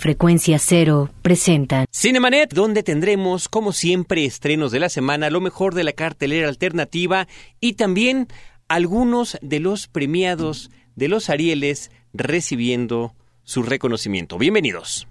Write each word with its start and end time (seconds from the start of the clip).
Frecuencia 0.00 0.60
Cero 0.60 1.10
presenta 1.22 1.84
Cinemanet, 1.92 2.54
donde 2.54 2.84
tendremos, 2.84 3.48
como 3.48 3.72
siempre, 3.72 4.24
estrenos 4.24 4.70
de 4.70 4.78
la 4.78 4.90
semana, 4.90 5.28
lo 5.28 5.40
mejor 5.40 5.74
de 5.74 5.82
la 5.82 5.92
cartelera 5.92 6.46
alternativa 6.46 7.26
y 7.60 7.72
también 7.72 8.28
algunos 8.68 9.38
de 9.42 9.58
los 9.58 9.88
premiados 9.88 10.70
de 10.94 11.08
los 11.08 11.30
Arieles 11.30 11.90
recibiendo 12.14 13.12
su 13.42 13.64
reconocimiento. 13.64 14.38
Bienvenidos. 14.38 15.08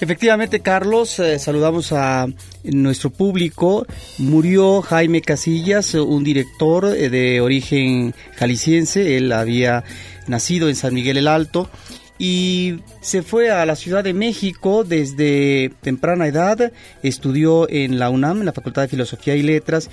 Efectivamente, 0.00 0.60
Carlos, 0.60 1.18
eh, 1.18 1.40
saludamos 1.40 1.92
a 1.92 2.28
nuestro 2.62 3.10
público. 3.10 3.84
Murió 4.18 4.80
Jaime 4.80 5.22
Casillas, 5.22 5.94
un 5.94 6.22
director 6.22 6.84
eh, 6.84 7.10
de 7.10 7.40
origen 7.40 8.14
jalisciense. 8.36 9.16
Él 9.16 9.32
había 9.32 9.82
nacido 10.28 10.68
en 10.68 10.76
San 10.76 10.94
Miguel 10.94 11.16
el 11.16 11.26
Alto 11.26 11.68
y 12.18 12.80
se 13.00 13.22
fue 13.22 13.50
a 13.50 13.64
la 13.64 13.76
Ciudad 13.76 14.02
de 14.02 14.12
México 14.12 14.84
desde 14.84 15.70
temprana 15.82 16.26
edad, 16.26 16.72
estudió 17.02 17.70
en 17.70 17.98
la 17.98 18.10
UNAM, 18.10 18.40
en 18.40 18.46
la 18.46 18.52
Facultad 18.52 18.82
de 18.82 18.88
Filosofía 18.88 19.36
y 19.36 19.42
Letras, 19.42 19.88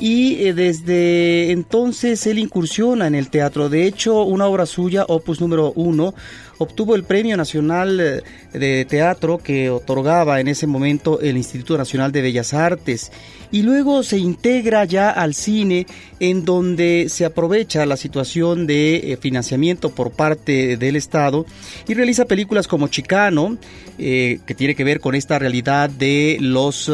y 0.00 0.46
eh, 0.46 0.54
desde 0.54 1.52
entonces 1.52 2.26
él 2.26 2.38
incursiona 2.38 3.06
en 3.06 3.14
el 3.14 3.28
teatro. 3.28 3.68
De 3.68 3.86
hecho, 3.86 4.22
una 4.22 4.46
obra 4.46 4.64
suya, 4.64 5.04
opus 5.06 5.42
número 5.42 5.72
uno, 5.76 6.14
obtuvo 6.56 6.94
el 6.96 7.04
Premio 7.04 7.36
Nacional 7.36 8.00
eh, 8.00 8.22
de 8.58 8.86
Teatro 8.86 9.38
que 9.38 9.68
otorgaba 9.68 10.40
en 10.40 10.48
ese 10.48 10.66
momento 10.66 11.20
el 11.20 11.36
Instituto 11.36 11.76
Nacional 11.76 12.12
de 12.12 12.22
Bellas 12.22 12.54
Artes 12.54 13.12
y 13.52 13.60
luego 13.60 14.02
se 14.02 14.16
integra 14.16 14.86
ya 14.86 15.10
al 15.10 15.34
cine 15.34 15.86
en 16.18 16.46
donde 16.46 17.06
se 17.10 17.26
aprovecha 17.26 17.84
la 17.84 17.98
situación 17.98 18.66
de 18.66 19.12
eh, 19.12 19.18
financiamiento 19.18 19.90
por 19.90 20.12
parte 20.12 20.78
del 20.78 20.96
Estado 20.96 21.44
y 21.86 21.92
realiza 21.92 22.24
películas 22.24 22.66
como 22.66 22.88
Chicano, 22.88 23.58
que 23.98 24.54
tiene 24.56 24.74
que 24.74 24.82
ver 24.82 24.98
con 24.98 25.14
esta 25.14 25.38
realidad 25.38 25.90
de 25.90 26.38
los... 26.40 26.90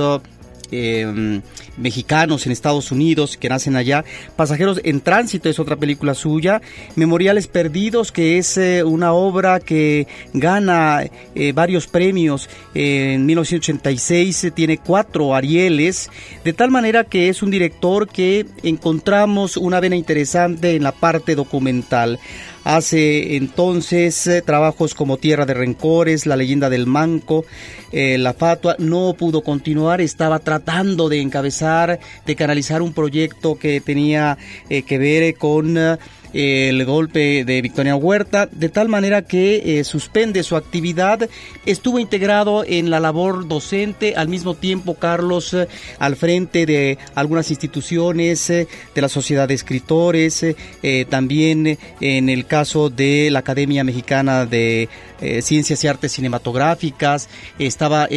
Em, 0.70 1.42
mexicanos 1.76 2.46
en 2.46 2.52
Estados 2.52 2.90
Unidos 2.90 3.36
que 3.36 3.48
nacen 3.48 3.76
allá. 3.76 4.04
Pasajeros 4.34 4.80
en 4.82 5.00
Tránsito 5.00 5.48
es 5.48 5.58
otra 5.58 5.76
película 5.76 6.14
suya. 6.14 6.60
Memoriales 6.96 7.46
Perdidos, 7.46 8.10
que 8.10 8.38
es 8.38 8.56
eh, 8.56 8.82
una 8.82 9.12
obra 9.12 9.60
que 9.60 10.06
gana 10.32 11.04
eh, 11.34 11.52
varios 11.52 11.86
premios. 11.86 12.48
en 12.74 13.26
1986 13.26 14.44
eh, 14.44 14.50
tiene 14.50 14.78
cuatro 14.78 15.34
Arieles, 15.34 16.10
de 16.44 16.52
tal 16.52 16.70
manera 16.70 17.04
que 17.04 17.28
es 17.28 17.42
un 17.42 17.50
director 17.50 18.08
que 18.08 18.46
encontramos 18.62 19.56
una 19.56 19.80
vena 19.80 19.96
interesante 19.96 20.74
en 20.74 20.82
la 20.82 20.92
parte 20.92 21.34
documental. 21.34 22.18
Hace 22.66 23.36
entonces 23.36 24.26
eh, 24.26 24.42
trabajos 24.42 24.94
como 24.94 25.18
Tierra 25.18 25.46
de 25.46 25.54
Rencores, 25.54 26.26
La 26.26 26.34
leyenda 26.34 26.68
del 26.68 26.88
Manco, 26.88 27.44
eh, 27.92 28.18
La 28.18 28.34
Fatua. 28.34 28.74
No 28.80 29.14
pudo 29.16 29.42
continuar, 29.42 30.00
estaba 30.00 30.40
tratando 30.40 31.08
de 31.08 31.20
encabezar, 31.20 32.00
de 32.26 32.34
canalizar 32.34 32.82
un 32.82 32.92
proyecto 32.92 33.56
que 33.56 33.80
tenía 33.80 34.36
eh, 34.68 34.82
que 34.82 34.98
ver 34.98 35.36
con 35.36 35.78
el 36.32 36.84
golpe 36.84 37.44
de 37.44 37.62
Victoria 37.62 37.96
Huerta, 37.96 38.46
de 38.50 38.68
tal 38.68 38.88
manera 38.88 39.22
que 39.22 39.80
eh, 39.80 39.84
suspende 39.84 40.42
su 40.42 40.56
actividad. 40.56 41.28
Estuvo 41.64 41.98
integrado 41.98 42.64
en 42.66 42.90
la 42.90 43.00
labor 43.00 43.48
docente, 43.48 44.14
al 44.16 44.28
mismo 44.28 44.54
tiempo 44.54 44.94
Carlos 44.94 45.54
eh, 45.54 45.68
al 45.98 46.16
frente 46.16 46.66
de 46.66 46.98
algunas 47.14 47.50
instituciones 47.50 48.50
eh, 48.50 48.68
de 48.94 49.00
la 49.00 49.08
Sociedad 49.08 49.48
de 49.48 49.54
Escritores, 49.54 50.44
también 51.08 51.78
en 52.00 52.28
el 52.28 52.46
caso 52.46 52.90
de 52.90 53.30
la 53.30 53.40
Academia 53.40 53.84
Mexicana 53.84 54.46
de 54.46 54.88
Ciencias 55.40 55.82
y 55.82 55.88
Artes 55.88 56.12
Cinematográficas, 56.12 57.28
estaba 57.58 58.08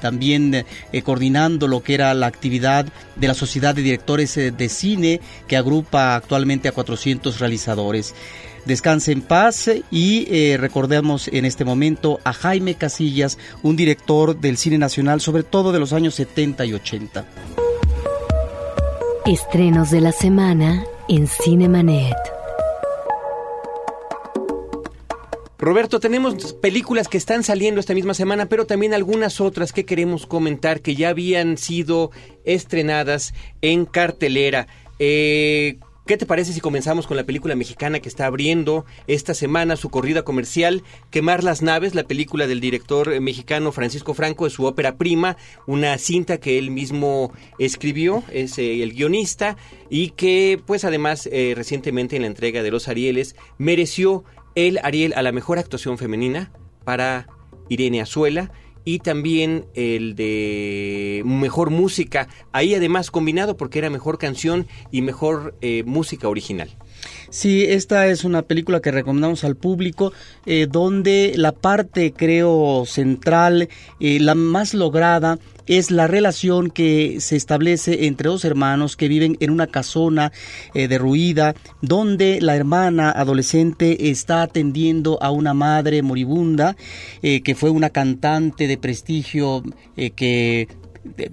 también 0.00 0.54
eh, 0.92 1.02
coordinando 1.02 1.68
lo 1.68 1.82
que 1.82 1.94
era 1.94 2.12
la 2.14 2.26
actividad 2.26 2.86
de 3.16 3.28
la 3.28 3.34
Sociedad 3.34 3.74
de 3.74 3.82
Directores 3.82 4.36
eh, 4.36 4.50
de 4.50 4.68
Cine, 4.68 5.20
que 5.46 5.56
agrupa 5.56 6.16
actualmente 6.16 6.68
a 6.68 6.72
400 6.72 7.38
realizadores. 7.38 8.14
Descanse 8.66 9.12
en 9.12 9.22
paz 9.22 9.70
y 9.90 10.26
eh, 10.30 10.56
recordemos 10.58 11.28
en 11.28 11.44
este 11.44 11.64
momento 11.64 12.20
a 12.24 12.32
Jaime 12.32 12.74
Casillas, 12.74 13.38
un 13.62 13.76
director 13.76 14.38
del 14.38 14.58
cine 14.58 14.78
nacional, 14.78 15.20
sobre 15.20 15.42
todo 15.42 15.72
de 15.72 15.78
los 15.78 15.92
años 15.92 16.14
70 16.14 16.66
y 16.66 16.74
80. 16.74 17.24
Estrenos 19.26 19.90
de 19.90 20.00
la 20.00 20.12
semana 20.12 20.84
en 21.08 21.26
Cinemanet. 21.26 22.39
Roberto, 25.60 26.00
tenemos 26.00 26.54
películas 26.54 27.06
que 27.06 27.18
están 27.18 27.44
saliendo 27.44 27.80
esta 27.80 27.92
misma 27.92 28.14
semana, 28.14 28.46
pero 28.46 28.64
también 28.64 28.94
algunas 28.94 29.42
otras 29.42 29.74
que 29.74 29.84
queremos 29.84 30.26
comentar 30.26 30.80
que 30.80 30.94
ya 30.94 31.10
habían 31.10 31.58
sido 31.58 32.12
estrenadas 32.44 33.34
en 33.60 33.84
cartelera. 33.84 34.68
Eh, 34.98 35.78
¿Qué 36.06 36.16
te 36.16 36.26
parece 36.26 36.54
si 36.54 36.60
comenzamos 36.60 37.06
con 37.06 37.16
la 37.16 37.24
película 37.24 37.54
mexicana 37.54 38.00
que 38.00 38.08
está 38.08 38.24
abriendo 38.24 38.86
esta 39.06 39.34
semana 39.34 39.76
su 39.76 39.90
corrida 39.90 40.22
comercial, 40.22 40.82
Quemar 41.10 41.44
las 41.44 41.60
naves, 41.60 41.94
la 41.94 42.04
película 42.04 42.46
del 42.46 42.60
director 42.60 43.20
mexicano 43.20 43.70
Francisco 43.70 44.14
Franco 44.14 44.44
de 44.44 44.50
su 44.50 44.64
ópera 44.64 44.96
prima, 44.96 45.36
una 45.66 45.96
cinta 45.98 46.38
que 46.38 46.58
él 46.58 46.70
mismo 46.70 47.32
escribió, 47.58 48.24
es 48.32 48.58
eh, 48.58 48.82
el 48.82 48.94
guionista 48.94 49.56
y 49.90 50.10
que 50.10 50.60
pues 50.66 50.84
además 50.84 51.28
eh, 51.30 51.52
recientemente 51.54 52.16
en 52.16 52.22
la 52.22 52.28
entrega 52.28 52.62
de 52.62 52.70
los 52.70 52.88
Arieles 52.88 53.36
mereció 53.58 54.24
el 54.54 54.78
Ariel 54.82 55.12
a 55.14 55.22
la 55.22 55.32
mejor 55.32 55.58
actuación 55.58 55.98
femenina 55.98 56.52
para 56.84 57.28
Irene 57.68 58.00
Azuela 58.00 58.52
y 58.84 59.00
también 59.00 59.66
el 59.74 60.14
de 60.14 61.22
mejor 61.24 61.70
música, 61.70 62.28
ahí 62.52 62.74
además 62.74 63.10
combinado 63.10 63.56
porque 63.56 63.78
era 63.78 63.90
mejor 63.90 64.18
canción 64.18 64.66
y 64.90 65.02
mejor 65.02 65.56
eh, 65.60 65.82
música 65.84 66.28
original. 66.28 66.76
Sí, 67.30 67.64
esta 67.64 68.08
es 68.08 68.24
una 68.24 68.42
película 68.42 68.80
que 68.80 68.90
recomendamos 68.90 69.44
al 69.44 69.54
público, 69.54 70.12
eh, 70.46 70.66
donde 70.68 71.34
la 71.36 71.52
parte, 71.52 72.12
creo, 72.12 72.82
central, 72.86 73.68
eh, 74.00 74.18
la 74.18 74.34
más 74.34 74.74
lograda, 74.74 75.38
es 75.68 75.92
la 75.92 76.08
relación 76.08 76.70
que 76.70 77.20
se 77.20 77.36
establece 77.36 78.06
entre 78.06 78.28
dos 78.28 78.44
hermanos 78.44 78.96
que 78.96 79.06
viven 79.06 79.36
en 79.38 79.50
una 79.50 79.68
casona 79.68 80.32
eh, 80.74 80.88
derruida, 80.88 81.54
donde 81.82 82.40
la 82.40 82.56
hermana 82.56 83.12
adolescente 83.12 84.10
está 84.10 84.42
atendiendo 84.42 85.22
a 85.22 85.30
una 85.30 85.54
madre 85.54 86.02
moribunda, 86.02 86.76
que 87.22 87.54
fue 87.54 87.70
una 87.70 87.90
cantante 87.90 88.66
de 88.66 88.76
prestigio 88.76 89.62
que 90.16 90.66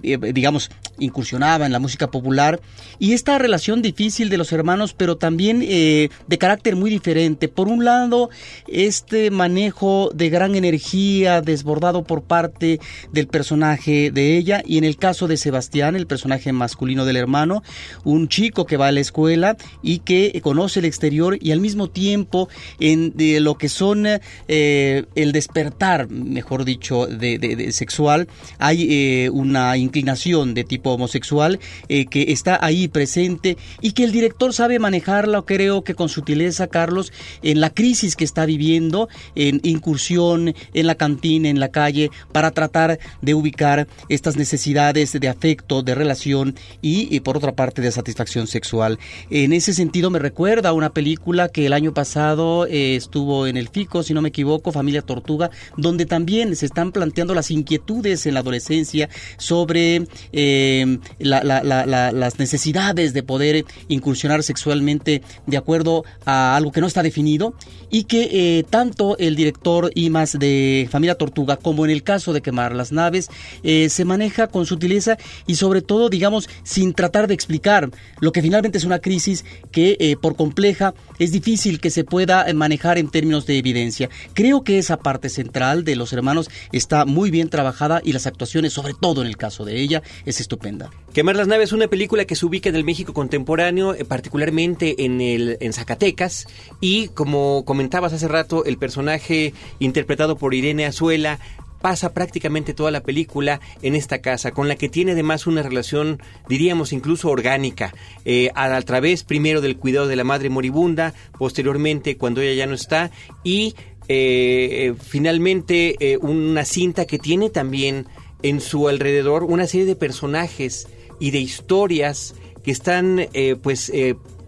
digamos, 0.04 0.70
incursionaba 0.98 1.66
en 1.66 1.72
la 1.72 1.78
música 1.78 2.10
popular 2.10 2.60
y 2.98 3.12
esta 3.12 3.38
relación 3.38 3.82
difícil 3.82 4.28
de 4.28 4.38
los 4.38 4.52
hermanos, 4.52 4.94
pero 4.94 5.16
también 5.16 5.62
eh, 5.62 6.08
de 6.26 6.38
carácter 6.38 6.76
muy 6.76 6.90
diferente. 6.90 7.48
Por 7.48 7.68
un 7.68 7.84
lado, 7.84 8.30
este 8.66 9.30
manejo 9.30 10.10
de 10.14 10.30
gran 10.30 10.54
energía 10.54 11.40
desbordado 11.40 12.04
por 12.04 12.22
parte 12.22 12.80
del 13.12 13.26
personaje 13.28 14.10
de 14.10 14.36
ella 14.36 14.62
y 14.64 14.78
en 14.78 14.84
el 14.84 14.96
caso 14.96 15.28
de 15.28 15.36
Sebastián, 15.36 15.96
el 15.96 16.06
personaje 16.06 16.52
masculino 16.52 17.04
del 17.04 17.16
hermano, 17.16 17.62
un 18.04 18.28
chico 18.28 18.66
que 18.66 18.76
va 18.76 18.88
a 18.88 18.92
la 18.92 19.00
escuela 19.00 19.56
y 19.82 20.00
que 20.00 20.40
conoce 20.42 20.80
el 20.80 20.86
exterior 20.86 21.38
y 21.40 21.52
al 21.52 21.60
mismo 21.60 21.88
tiempo 21.88 22.48
en 22.80 23.16
de 23.16 23.40
lo 23.40 23.56
que 23.56 23.68
son 23.68 24.06
eh, 24.48 25.04
el 25.14 25.32
despertar, 25.32 26.08
mejor 26.08 26.64
dicho, 26.64 27.06
de, 27.06 27.72
sexual, 27.72 28.28
hay 28.58 28.86
eh, 28.90 29.30
una 29.30 29.76
inclinación 29.76 30.54
de 30.54 30.64
tipo 30.64 30.87
homosexual 30.94 31.58
eh, 31.88 32.06
que 32.06 32.32
está 32.32 32.58
ahí 32.60 32.88
presente 32.88 33.56
y 33.80 33.92
que 33.92 34.04
el 34.04 34.12
director 34.12 34.52
sabe 34.52 34.78
manejarla, 34.78 35.42
creo 35.42 35.84
que 35.84 35.94
con 35.94 36.08
sutileza, 36.08 36.66
Carlos, 36.66 37.12
en 37.42 37.60
la 37.60 37.70
crisis 37.70 38.16
que 38.16 38.24
está 38.24 38.46
viviendo, 38.46 39.08
en 39.34 39.60
incursión 39.62 40.54
en 40.74 40.86
la 40.86 40.94
cantina, 40.94 41.48
en 41.48 41.60
la 41.60 41.68
calle, 41.68 42.10
para 42.32 42.50
tratar 42.50 42.98
de 43.22 43.34
ubicar 43.34 43.86
estas 44.08 44.36
necesidades 44.36 45.12
de 45.12 45.28
afecto, 45.28 45.82
de 45.82 45.94
relación 45.94 46.54
y, 46.82 47.20
por 47.20 47.36
otra 47.36 47.52
parte 47.52 47.82
de 47.82 47.92
satisfacción 47.92 48.46
sexual. 48.46 48.98
En 49.30 49.52
ese 49.52 49.74
sentido 49.74 50.10
me 50.10 50.18
recuerda 50.18 50.70
a 50.70 50.72
una 50.72 50.90
película 50.90 51.48
que 51.48 51.66
el 51.66 51.72
año 51.72 51.92
pasado 51.92 52.66
eh, 52.66 52.96
estuvo 52.96 53.46
en 53.46 53.56
el 53.56 53.68
FICO, 53.68 54.02
si 54.02 54.14
no 54.14 54.22
me 54.22 54.28
equivoco, 54.28 54.72
Familia 54.72 55.02
Tortuga, 55.02 55.50
donde 55.76 56.06
también 56.06 56.54
se 56.56 56.66
están 56.66 56.92
planteando 56.92 57.34
las 57.34 57.50
inquietudes 57.50 58.26
en 58.26 58.34
la 58.34 58.40
adolescencia 58.40 59.08
sobre 59.36 60.06
eh, 60.32 60.77
las 61.18 62.38
necesidades 62.38 63.12
de 63.12 63.22
poder 63.22 63.64
incursionar 63.88 64.42
sexualmente 64.42 65.22
de 65.46 65.56
acuerdo 65.56 66.04
a 66.24 66.56
algo 66.56 66.72
que 66.72 66.80
no 66.80 66.86
está 66.86 67.02
definido 67.02 67.54
y 67.90 68.04
que 68.04 68.58
eh, 68.58 68.64
tanto 68.68 69.16
el 69.18 69.36
director 69.36 69.90
Imas 69.94 70.38
de 70.38 70.88
Familia 70.90 71.14
Tortuga 71.16 71.56
como 71.56 71.84
en 71.84 71.90
el 71.90 72.02
caso 72.02 72.32
de 72.32 72.42
quemar 72.42 72.74
las 72.74 72.92
naves 72.92 73.30
eh, 73.62 73.88
se 73.88 74.04
maneja 74.04 74.48
con 74.48 74.66
sutileza 74.66 75.16
y 75.46 75.54
sobre 75.54 75.82
todo 75.82 76.08
digamos 76.08 76.48
sin 76.64 76.92
tratar 76.92 77.28
de 77.28 77.34
explicar 77.34 77.90
lo 78.20 78.32
que 78.32 78.42
finalmente 78.42 78.78
es 78.78 78.84
una 78.84 78.98
crisis 78.98 79.44
que 79.72 80.16
por 80.20 80.36
compleja 80.36 80.94
es 81.18 81.32
difícil 81.32 81.80
que 81.80 81.90
se 81.90 82.04
pueda 82.04 82.46
manejar 82.54 82.98
en 82.98 83.10
términos 83.10 83.46
de 83.46 83.58
evidencia. 83.58 84.08
Creo 84.34 84.62
que 84.62 84.78
esa 84.78 84.98
parte 84.98 85.28
central 85.28 85.84
de 85.84 85.96
los 85.96 86.12
hermanos 86.12 86.48
está 86.72 87.04
muy 87.04 87.30
bien 87.30 87.48
trabajada 87.48 88.00
y 88.04 88.12
las 88.12 88.26
actuaciones, 88.26 88.72
sobre 88.72 88.94
todo 88.94 89.22
en 89.22 89.28
el 89.28 89.36
caso 89.36 89.64
de 89.64 89.80
ella, 89.80 90.02
es 90.24 90.40
estupenda. 90.40 90.67
Quemar 91.12 91.36
las 91.36 91.48
naves 91.48 91.70
es 91.70 91.72
una 91.72 91.88
película 91.88 92.24
que 92.24 92.36
se 92.36 92.46
ubica 92.46 92.68
en 92.68 92.76
el 92.76 92.84
México 92.84 93.12
contemporáneo, 93.12 93.94
eh, 93.94 94.04
particularmente 94.04 95.04
en 95.04 95.20
el 95.20 95.56
en 95.60 95.72
Zacatecas. 95.72 96.46
Y 96.80 97.08
como 97.08 97.64
comentabas 97.64 98.12
hace 98.12 98.28
rato, 98.28 98.64
el 98.64 98.78
personaje 98.78 99.54
interpretado 99.78 100.36
por 100.36 100.54
Irene 100.54 100.86
Azuela 100.86 101.38
pasa 101.80 102.12
prácticamente 102.12 102.74
toda 102.74 102.90
la 102.90 103.02
película 103.02 103.60
en 103.82 103.94
esta 103.94 104.18
casa, 104.18 104.50
con 104.50 104.68
la 104.68 104.76
que 104.76 104.88
tiene 104.88 105.12
además 105.12 105.46
una 105.46 105.62
relación, 105.62 106.20
diríamos, 106.48 106.92
incluso 106.92 107.30
orgánica, 107.30 107.94
eh, 108.24 108.50
a, 108.54 108.80
través 108.82 109.24
primero 109.24 109.60
del 109.60 109.76
cuidado 109.76 110.08
de 110.08 110.16
la 110.16 110.24
madre 110.24 110.50
moribunda, 110.50 111.14
posteriormente 111.38 112.16
cuando 112.16 112.40
ella 112.40 112.54
ya 112.54 112.66
no 112.66 112.74
está, 112.74 113.10
y 113.44 113.74
eh, 114.08 114.94
finalmente 115.00 115.96
eh, 116.00 116.16
una 116.16 116.64
cinta 116.64 117.04
que 117.04 117.18
tiene 117.18 117.50
también 117.50 118.06
en 118.42 118.60
su 118.60 118.88
alrededor 118.88 119.44
una 119.44 119.66
serie 119.66 119.86
de 119.86 119.96
personajes 119.96 120.88
y 121.18 121.30
de 121.30 121.38
historias 121.38 122.34
que 122.62 122.70
están 122.70 123.26
pues 123.62 123.90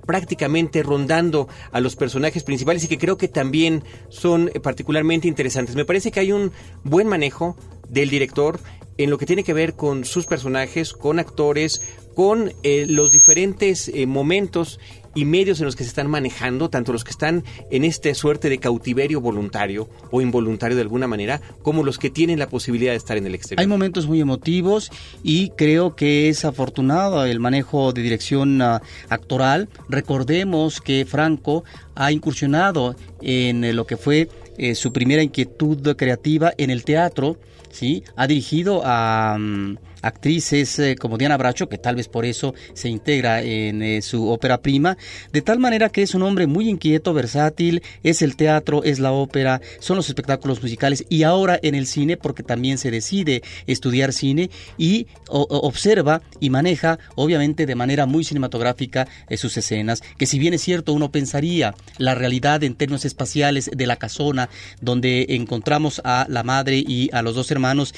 prácticamente 0.07 0.83
rondando 0.83 1.49
a 1.73 1.81
los 1.81 1.97
personajes 1.97 2.43
principales 2.43 2.85
y 2.85 2.89
que 2.89 2.99
creo 2.99 3.17
que 3.17 3.29
también 3.29 3.85
son 4.09 4.51
particularmente 4.63 5.29
interesantes. 5.29 5.77
Me 5.77 5.85
parece 5.85 6.11
que 6.11 6.21
hay 6.21 6.33
un 6.33 6.53
buen 6.83 7.07
manejo 7.07 7.57
del 7.89 8.11
director 8.11 8.61
en 8.99 9.09
lo 9.09 9.17
que 9.17 9.27
tiene 9.27 9.45
que 9.45 9.55
ver 9.55 9.75
con 9.75 10.05
sus 10.05 10.27
personajes, 10.27 10.93
con 10.93 11.19
actores, 11.19 11.81
con 12.15 12.53
eh, 12.63 12.87
los 12.87 13.13
diferentes 13.13 13.89
eh, 13.89 14.07
momentos 14.07 14.79
y 15.15 15.25
medios 15.25 15.61
en 15.61 15.67
los 15.67 15.77
que 15.77 15.85
se 15.85 15.89
están 15.89 16.09
manejando, 16.09 16.71
tanto 16.71 16.93
los 16.93 17.05
que 17.05 17.11
están 17.11 17.45
en 17.71 17.85
esta 17.85 18.15
suerte 18.15 18.49
de 18.49 18.59
cautiverio 18.59 19.21
voluntario 19.21 19.89
o 20.11 20.21
involuntario 20.21 20.77
de 20.77 20.83
alguna 20.83 21.07
manera, 21.07 21.41
como 21.63 21.83
los 21.83 21.99
que 21.99 22.11
tienen 22.11 22.39
la 22.39 22.49
posibilidad 22.49 22.93
de 22.93 22.97
estar 22.97 23.17
en 23.17 23.27
el 23.27 23.35
exterior. 23.35 23.61
Hay 23.61 23.67
momentos 23.67 24.07
muy 24.07 24.21
emotivos 24.21 24.91
y 25.23 25.51
creo 25.51 25.97
que 25.97 26.29
es 26.29 26.45
afortunado 26.45 27.25
el 27.25 27.41
manejo 27.41 27.93
de 27.93 28.03
dirección 28.03 28.63
uh, 28.63 28.79
actoral. 29.09 29.69
Recordemos 29.89 30.81
que 30.81 31.07
Franco 31.07 31.65
ha 31.95 32.13
incursionado 32.13 32.97
en 33.21 33.65
eh, 33.65 33.73
lo 33.73 33.87
que 33.87 33.97
fue 33.97 34.29
eh, 34.59 34.75
su 34.75 34.93
primera 34.93 35.23
inquietud 35.23 35.97
creativa 35.97 36.53
en 36.57 36.71
el 36.71 36.85
teatro, 36.85 37.39
¿sí? 37.71 38.05
Ha 38.17 38.27
dirigido 38.27 38.83
a... 38.85 39.37
Mm, 39.39 39.77
actrices 40.03 40.79
eh, 40.79 40.97
como 40.97 41.19
Diana 41.19 41.37
Bracho, 41.37 41.69
que 41.69 41.79
tal 41.79 41.97
vez 41.97 42.09
por 42.09 42.25
eso 42.25 42.55
se 42.75 42.89
integra 42.89 43.43
en 43.43 43.83
eh, 43.83 44.03
su 44.03 44.29
ópera 44.29 44.61
prima, 44.61 44.97
de 45.33 45.43
tal 45.43 45.59
manera 45.59 45.89
que 45.89 46.03
es 46.03 46.15
un 46.15 46.23
hombre 46.23 46.47
muy 46.47 46.69
inquieto, 46.69 47.13
versátil, 47.15 47.83
es 48.03 48.23
el 48.23 48.37
teatro, 48.37 48.83
es 48.85 48.99
la 48.99 49.13
ópera, 49.13 49.61
son 49.79 49.97
los 49.97 50.09
espectáculos 50.09 50.63
musicales 50.63 51.05
y 51.09 51.23
ahora 51.23 51.59
en 51.63 51.75
el 51.75 51.87
cine 51.87 52.17
porque 52.17 52.43
también 52.43 52.79
se 52.79 52.91
decide 52.91 53.43
estudiar 53.67 54.13
cine 54.13 54.51
y 54.79 55.07
observa 55.29 56.23
y 56.41 56.51
maneja 56.51 56.99
obviamente 57.15 57.67
de 57.67 57.75
manera 57.75 58.07
muy 58.07 58.25
cinematográfica 58.25 59.07
eh, 59.29 59.37
sus 59.37 59.57
escenas, 59.57 60.03
que 60.19 60.27
si 60.27 60.39
bien 60.39 60.55
es 60.55 60.63
cierto 60.63 60.93
uno 60.93 61.11
pensaría 61.11 61.75
la 61.99 62.15
realidad 62.15 62.63
en 62.65 62.75
términos 62.75 63.05
espaciales 63.05 63.71
de 63.75 63.87
la 63.87 63.97
casona 63.97 64.49
donde 64.81 65.27
encontramos 65.31 66.01
a 66.05 66.27
la 66.29 66.43
madre 66.43 66.79
y 66.79 67.11
a 67.13 67.23
los 67.23 67.35
dos 67.35 67.51
hermanos, 67.51 67.95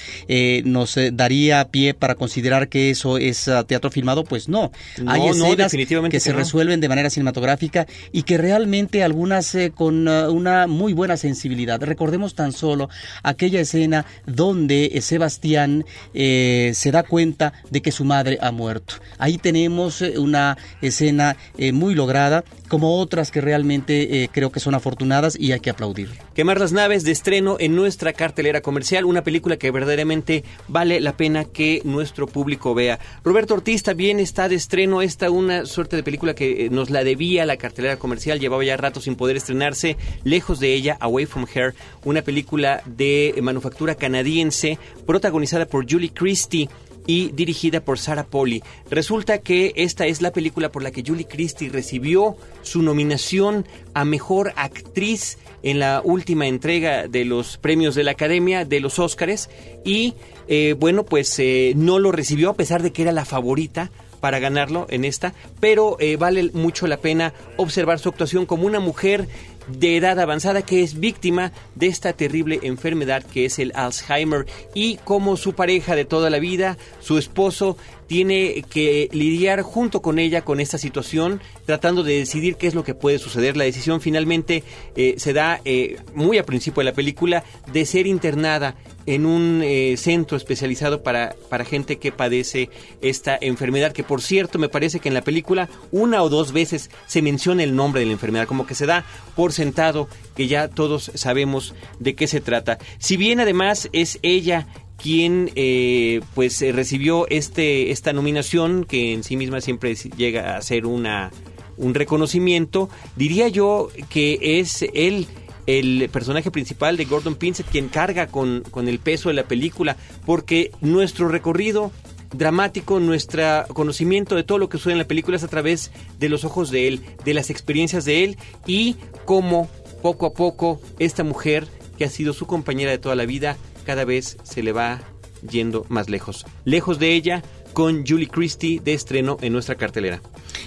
nos 0.64 0.98
daría 1.12 1.68
pie 1.68 1.91
para 1.94 2.14
considerar 2.14 2.68
que 2.68 2.90
eso 2.90 3.18
es 3.18 3.48
ah, 3.48 3.64
teatro 3.64 3.90
filmado, 3.90 4.24
pues 4.24 4.48
no. 4.48 4.70
Hay 5.06 5.28
escenas 5.28 5.72
que, 5.72 6.20
se 6.20 6.32
resuelven 6.32 6.80
de 6.80 6.88
manera 6.88 7.10
cinematográfica 7.10 7.86
y 8.12 8.22
que 8.22 8.38
realmente 8.38 9.02
algunas 9.02 9.54
eh, 9.54 9.72
con 9.74 10.08
ah, 10.08 10.30
una 10.30 10.66
muy 10.66 10.92
buena 10.92 11.16
sensibilidad. 11.16 11.80
Recordemos 11.82 12.34
tan 12.34 12.52
solo 12.52 12.88
aquella 13.22 13.60
escena 13.60 14.06
donde 14.26 14.90
eh, 14.92 15.00
Sebastián 15.00 15.84
eh, 16.14 16.72
se 16.74 16.90
da 16.90 17.02
cuenta 17.02 17.52
de 17.70 17.82
que 17.82 17.92
su 17.92 18.04
madre 18.04 18.38
ha 18.40 18.50
muerto. 18.50 18.94
Ahí 19.18 19.38
tenemos 19.38 20.00
una 20.00 20.56
escena 20.80 21.36
muy 21.72 21.94
lograda, 21.94 22.44
como 22.68 22.98
otras 22.98 23.30
que 23.30 23.40
realmente 23.40 24.28
creo 24.32 24.50
que 24.50 24.60
son 24.60 24.74
afortunadas 24.74 25.36
y 25.38 25.52
hay 25.52 25.60
que 25.60 25.70
aplaudir. 25.70 26.10
Quemar 26.34 26.58
las 26.58 26.72
naves 26.72 27.04
de 27.04 27.12
estreno 27.12 27.56
en 27.60 27.76
nuestra 27.76 28.12
cartelera 28.12 28.62
comercial, 28.62 29.04
una 29.04 29.22
película 29.22 29.56
que 29.56 29.70
verdaderamente 29.70 30.44
vale 30.68 31.00
la 31.00 31.16
pena 31.16 31.44
que 31.44 31.81
nuestro 31.84 32.26
público 32.26 32.74
vea. 32.74 32.98
Roberto 33.24 33.54
Ortiz 33.54 33.82
también 33.82 34.20
está 34.20 34.48
de 34.48 34.56
estreno 34.56 35.02
esta 35.02 35.30
una 35.30 35.66
suerte 35.66 35.96
de 35.96 36.02
película 36.02 36.34
que 36.34 36.66
eh, 36.66 36.70
nos 36.70 36.90
la 36.90 37.04
debía 37.04 37.46
la 37.46 37.56
cartelera 37.56 37.98
comercial, 37.98 38.40
llevaba 38.40 38.64
ya 38.64 38.76
rato 38.76 39.00
sin 39.00 39.16
poder 39.16 39.36
estrenarse, 39.36 39.96
Lejos 40.24 40.60
de 40.60 40.74
ella, 40.74 40.96
Away 41.00 41.26
from 41.26 41.46
Her, 41.52 41.74
una 42.04 42.22
película 42.22 42.82
de 42.86 43.34
manufactura 43.42 43.94
canadiense 43.94 44.78
protagonizada 45.06 45.66
por 45.66 45.90
Julie 45.90 46.12
Christie 46.12 46.68
y 47.06 47.30
dirigida 47.32 47.80
por 47.80 47.98
Sarah 47.98 48.26
Polly. 48.26 48.62
Resulta 48.90 49.38
que 49.38 49.72
esta 49.76 50.06
es 50.06 50.22
la 50.22 50.32
película 50.32 50.70
por 50.70 50.82
la 50.82 50.90
que 50.90 51.02
Julie 51.06 51.26
Christie 51.26 51.68
recibió 51.68 52.36
su 52.62 52.82
nominación 52.82 53.66
a 53.94 54.04
Mejor 54.04 54.52
Actriz 54.56 55.38
en 55.62 55.78
la 55.78 56.00
última 56.04 56.46
entrega 56.46 57.08
de 57.08 57.24
los 57.24 57.56
premios 57.56 57.94
de 57.94 58.04
la 58.04 58.12
Academia 58.12 58.64
de 58.64 58.80
los 58.80 58.98
Óscares 58.98 59.48
y 59.84 60.14
eh, 60.48 60.74
bueno, 60.78 61.04
pues 61.04 61.38
eh, 61.38 61.72
no 61.76 61.98
lo 61.98 62.12
recibió 62.12 62.50
a 62.50 62.54
pesar 62.54 62.82
de 62.82 62.92
que 62.92 63.02
era 63.02 63.12
la 63.12 63.24
favorita 63.24 63.90
para 64.22 64.38
ganarlo 64.38 64.86
en 64.88 65.04
esta, 65.04 65.34
pero 65.58 65.96
eh, 65.98 66.16
vale 66.16 66.50
mucho 66.52 66.86
la 66.86 66.98
pena 66.98 67.34
observar 67.56 67.98
su 67.98 68.08
actuación 68.08 68.46
como 68.46 68.66
una 68.66 68.78
mujer 68.78 69.26
de 69.68 69.96
edad 69.96 70.18
avanzada 70.20 70.62
que 70.62 70.82
es 70.82 70.98
víctima 70.98 71.52
de 71.74 71.86
esta 71.86 72.12
terrible 72.12 72.60
enfermedad 72.62 73.22
que 73.22 73.44
es 73.44 73.58
el 73.58 73.72
Alzheimer. 73.74 74.46
Y 74.74 74.96
como 74.98 75.36
su 75.36 75.54
pareja 75.54 75.96
de 75.96 76.04
toda 76.04 76.30
la 76.30 76.38
vida, 76.38 76.78
su 77.00 77.18
esposo, 77.18 77.76
tiene 78.06 78.64
que 78.68 79.08
lidiar 79.12 79.62
junto 79.62 80.02
con 80.02 80.18
ella 80.18 80.42
con 80.42 80.60
esta 80.60 80.78
situación, 80.78 81.40
tratando 81.66 82.02
de 82.02 82.18
decidir 82.18 82.56
qué 82.56 82.66
es 82.66 82.74
lo 82.74 82.84
que 82.84 82.94
puede 82.94 83.18
suceder. 83.18 83.56
La 83.56 83.64
decisión 83.64 84.00
finalmente 84.00 84.62
eh, 84.96 85.14
se 85.18 85.32
da 85.32 85.60
eh, 85.64 85.96
muy 86.14 86.38
a 86.38 86.44
principio 86.44 86.80
de 86.80 86.90
la 86.90 86.94
película 86.94 87.44
de 87.72 87.86
ser 87.86 88.06
internada 88.06 88.76
en 89.06 89.26
un 89.26 89.62
eh, 89.64 89.96
centro 89.96 90.36
especializado 90.36 91.02
para, 91.02 91.34
para 91.48 91.64
gente 91.64 91.98
que 91.98 92.12
padece 92.12 92.70
esta 93.00 93.36
enfermedad, 93.40 93.92
que 93.92 94.04
por 94.04 94.22
cierto 94.22 94.58
me 94.58 94.68
parece 94.68 95.00
que 95.00 95.08
en 95.08 95.14
la 95.14 95.22
película 95.22 95.68
una 95.90 96.22
o 96.22 96.28
dos 96.28 96.52
veces 96.52 96.90
se 97.06 97.22
menciona 97.22 97.62
el 97.62 97.74
nombre 97.74 98.00
de 98.00 98.06
la 98.06 98.12
enfermedad, 98.12 98.46
como 98.46 98.66
que 98.66 98.74
se 98.74 98.86
da 98.86 99.04
por 99.34 99.52
sentado 99.52 100.08
que 100.36 100.46
ya 100.46 100.68
todos 100.68 101.10
sabemos 101.14 101.74
de 101.98 102.14
qué 102.14 102.26
se 102.26 102.40
trata. 102.40 102.78
Si 102.98 103.16
bien 103.16 103.40
además 103.40 103.88
es 103.92 104.18
ella 104.22 104.66
quien 105.02 105.50
eh, 105.56 106.20
pues 106.34 106.62
eh, 106.62 106.70
recibió 106.70 107.26
este 107.28 107.90
esta 107.90 108.12
nominación 108.12 108.84
que 108.84 109.12
en 109.12 109.24
sí 109.24 109.36
misma 109.36 109.60
siempre 109.60 109.94
llega 109.94 110.56
a 110.56 110.62
ser 110.62 110.86
una 110.86 111.30
un 111.76 111.94
reconocimiento. 111.94 112.88
Diría 113.16 113.48
yo 113.48 113.88
que 114.08 114.60
es 114.60 114.84
él 114.94 115.26
el 115.66 116.08
personaje 116.10 116.50
principal 116.50 116.96
de 116.96 117.04
Gordon 117.04 117.34
Pinsett 117.34 117.66
quien 117.66 117.88
carga 117.88 118.26
con, 118.28 118.62
con 118.70 118.88
el 118.88 118.98
peso 118.98 119.28
de 119.28 119.34
la 119.34 119.44
película 119.44 119.96
porque 120.24 120.70
nuestro 120.80 121.28
recorrido 121.28 121.90
dramático, 122.32 123.00
nuestro 123.00 123.64
conocimiento 123.74 124.34
de 124.36 124.44
todo 124.44 124.58
lo 124.58 124.68
que 124.68 124.78
sucede 124.78 124.94
en 124.94 124.98
la 124.98 125.08
película 125.08 125.36
es 125.36 125.44
a 125.44 125.48
través 125.48 125.90
de 126.18 126.28
los 126.28 126.44
ojos 126.44 126.70
de 126.70 126.88
él, 126.88 127.00
de 127.24 127.34
las 127.34 127.50
experiencias 127.50 128.04
de 128.04 128.24
él 128.24 128.38
y 128.66 128.96
cómo 129.24 129.68
poco 130.02 130.26
a 130.26 130.32
poco 130.32 130.80
esta 130.98 131.24
mujer 131.24 131.66
que 131.98 132.04
ha 132.04 132.10
sido 132.10 132.32
su 132.32 132.46
compañera 132.46 132.90
de 132.90 132.98
toda 132.98 133.14
la 133.14 133.26
vida 133.26 133.56
cada 133.84 134.04
vez 134.04 134.36
se 134.42 134.62
le 134.62 134.72
va 134.72 135.00
yendo 135.48 135.84
más 135.88 136.08
lejos. 136.08 136.46
Lejos 136.64 136.98
de 136.98 137.14
ella, 137.14 137.42
con 137.72 138.06
Julie 138.06 138.28
Christie 138.28 138.80
de 138.80 138.94
estreno 138.94 139.38
en 139.40 139.52
nuestra 139.52 139.74
cartelera. 139.74 140.20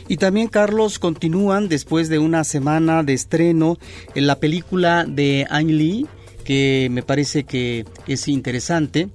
Y 0.08 0.18
también, 0.18 0.48
Carlos, 0.48 1.00
continúan 1.00 1.68
después 1.68 2.10
de 2.10 2.20
una 2.20 2.44
semana 2.44 3.04
de 3.04 3.14
estreno 3.14 3.78
en 4.14 4.28
la 4.28 4.40
película 4.40 5.06
de 5.08 5.48
Ang 5.50 5.70
Lee, 5.70 6.08
que 6.44 6.90
me 6.92 7.04
parece 7.04 7.44
que 7.44 7.86
es 8.08 8.28
interesante. 8.28 9.10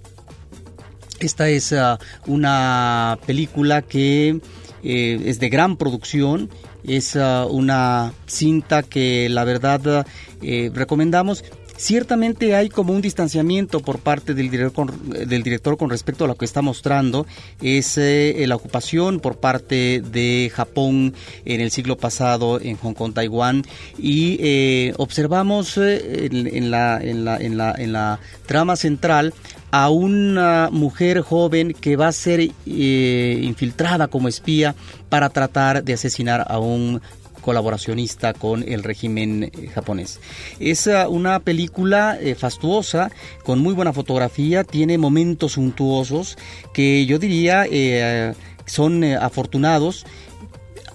Esta 1.20 1.48
es 1.48 1.72
ah, 1.72 1.98
una 2.26 3.18
película 3.26 3.82
que 3.82 4.40
eh, 4.82 5.22
es 5.24 5.38
de 5.38 5.48
gran 5.48 5.76
producción, 5.76 6.50
es 6.82 7.14
ah, 7.16 7.46
una 7.48 8.12
cinta 8.26 8.82
que 8.82 9.28
la 9.28 9.44
verdad 9.44 10.06
eh, 10.42 10.70
recomendamos 10.72 11.44
Ciertamente 11.80 12.54
hay 12.54 12.68
como 12.68 12.92
un 12.92 13.00
distanciamiento 13.00 13.80
por 13.80 14.00
parte 14.00 14.34
del 14.34 14.50
director, 14.50 14.92
del 15.00 15.42
director 15.42 15.78
con 15.78 15.88
respecto 15.88 16.26
a 16.26 16.28
lo 16.28 16.34
que 16.34 16.44
está 16.44 16.60
mostrando, 16.60 17.26
es 17.62 17.96
eh, 17.96 18.44
la 18.46 18.56
ocupación 18.56 19.18
por 19.18 19.38
parte 19.38 20.02
de 20.02 20.52
Japón 20.54 21.14
en 21.46 21.62
el 21.62 21.70
siglo 21.70 21.96
pasado 21.96 22.60
en 22.60 22.76
Hong 22.76 22.92
Kong, 22.92 23.14
Taiwán, 23.14 23.62
y 23.98 24.36
eh, 24.40 24.92
observamos 24.98 25.78
eh, 25.78 26.28
en, 26.30 26.70
la, 26.70 28.20
trama 28.44 28.76
central 28.76 29.32
a 29.70 29.88
una 29.88 30.68
mujer 30.70 31.22
joven 31.22 31.72
que 31.72 31.96
va 31.96 32.08
a 32.08 32.12
ser 32.12 32.46
infiltrada 32.66 34.08
como 34.08 34.28
espía 34.28 34.74
para 35.08 35.30
tratar 35.30 35.82
de 35.82 35.94
asesinar 35.94 36.44
a 36.46 36.58
un 36.58 37.00
colaboracionista 37.40 38.32
con 38.32 38.62
el 38.66 38.82
régimen 38.82 39.44
eh, 39.44 39.68
japonés. 39.74 40.20
Es 40.58 40.86
ah, 40.86 41.08
una 41.08 41.40
película 41.40 42.18
eh, 42.20 42.34
fastuosa, 42.34 43.10
con 43.44 43.58
muy 43.58 43.74
buena 43.74 43.92
fotografía, 43.92 44.64
tiene 44.64 44.98
momentos 44.98 45.52
suntuosos 45.52 46.38
que 46.72 47.06
yo 47.06 47.18
diría 47.18 47.66
eh, 47.70 48.34
son 48.66 49.02
afortunados 49.04 50.06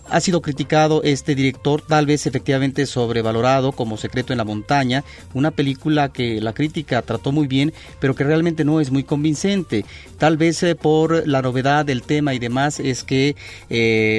ha 0.09 0.19
sido 0.19 0.41
criticado 0.41 1.01
este 1.03 1.35
director, 1.35 1.81
tal 1.81 2.05
vez 2.05 2.25
efectivamente 2.25 2.85
sobrevalorado 2.85 3.71
como 3.71 3.97
Secreto 3.97 4.33
en 4.33 4.37
la 4.37 4.43
Montaña, 4.43 5.03
una 5.33 5.51
película 5.51 6.09
que 6.09 6.41
la 6.41 6.53
crítica 6.53 7.01
trató 7.01 7.31
muy 7.31 7.47
bien, 7.47 7.73
pero 7.99 8.15
que 8.15 8.23
realmente 8.23 8.63
no 8.63 8.79
es 8.79 8.91
muy 8.91 9.03
convincente. 9.03 9.85
Tal 10.17 10.37
vez 10.37 10.63
por 10.81 11.27
la 11.27 11.41
novedad 11.41 11.85
del 11.85 12.01
tema 12.01 12.33
y 12.33 12.39
demás 12.39 12.79
es 12.79 13.03
que 13.03 13.35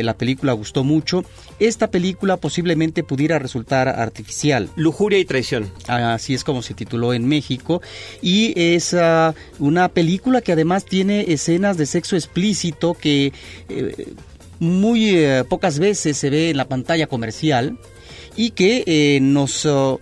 la 0.04 0.14
película 0.14 0.52
gustó 0.52 0.84
mucho 0.84 1.24
esta 1.58 1.90
película 1.90 2.36
posiblemente 2.36 3.02
pudiera 3.02 3.38
resultar 3.38 3.88
artificial. 3.88 4.68
Lujuria 4.76 5.18
y 5.18 5.24
traición. 5.24 5.70
Así 5.88 6.34
es 6.34 6.44
como 6.44 6.62
se 6.62 6.74
tituló 6.74 7.14
en 7.14 7.26
México. 7.26 7.80
Y 8.20 8.52
es 8.56 8.92
ah, 8.94 9.34
una 9.58 9.88
película 9.88 10.42
que 10.42 10.52
además 10.52 10.84
tiene 10.84 11.32
escenas 11.32 11.78
de 11.78 11.86
sexo 11.86 12.16
explícito 12.16 12.94
que 12.94 13.32
eh, 13.68 14.14
muy 14.58 15.16
eh, 15.16 15.44
pocas 15.48 15.78
veces 15.78 16.16
se 16.16 16.30
ve 16.30 16.50
en 16.50 16.56
la 16.56 16.68
pantalla 16.68 17.06
comercial 17.06 17.78
y 18.36 18.50
que 18.50 18.84
eh, 18.86 19.18
nos, 19.20 19.66
oh, 19.66 20.00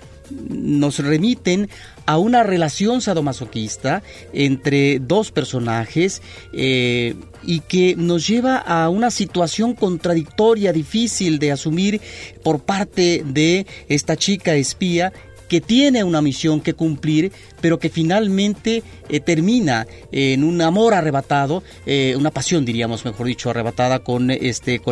nos 0.49 0.99
remiten 0.99 1.69
a 2.07 2.19
una 2.19 2.43
relación 2.43 3.01
sadomasoquista 3.01 4.03
entre 4.33 4.99
dos 4.99 5.31
personajes 5.31 6.21
eh, 6.53 7.15
y 7.43 7.61
que 7.61 7.97
nos 7.97 8.27
lleva 8.27 8.59
a 8.59 8.89
una 8.89 9.11
situación 9.11 9.75
contradictoria, 9.75 10.73
difícil 10.73 11.39
de 11.39 11.53
asumir 11.53 12.01
por 12.43 12.61
parte 12.61 13.23
de 13.25 13.67
esta 13.89 14.17
chica 14.17 14.55
espía 14.55 15.13
que 15.49 15.61
tiene 15.61 16.05
una 16.05 16.23
misión 16.23 16.61
que 16.61 16.75
cumplir, 16.75 17.33
pero 17.64 17.78
que 17.78 17.88
finalmente 17.88 18.83
eh, 19.09 19.21
termina 19.21 19.87
en 20.12 20.44
un 20.44 20.61
amor 20.61 20.92
arrebatado, 20.92 21.62
eh, 21.87 22.14
una 22.14 22.30
pasión 22.30 22.66
diríamos, 22.66 23.06
mejor 23.06 23.26
dicho, 23.26 23.49
arrebatada 23.49 24.00
con 24.00 24.30
este, 24.30 24.83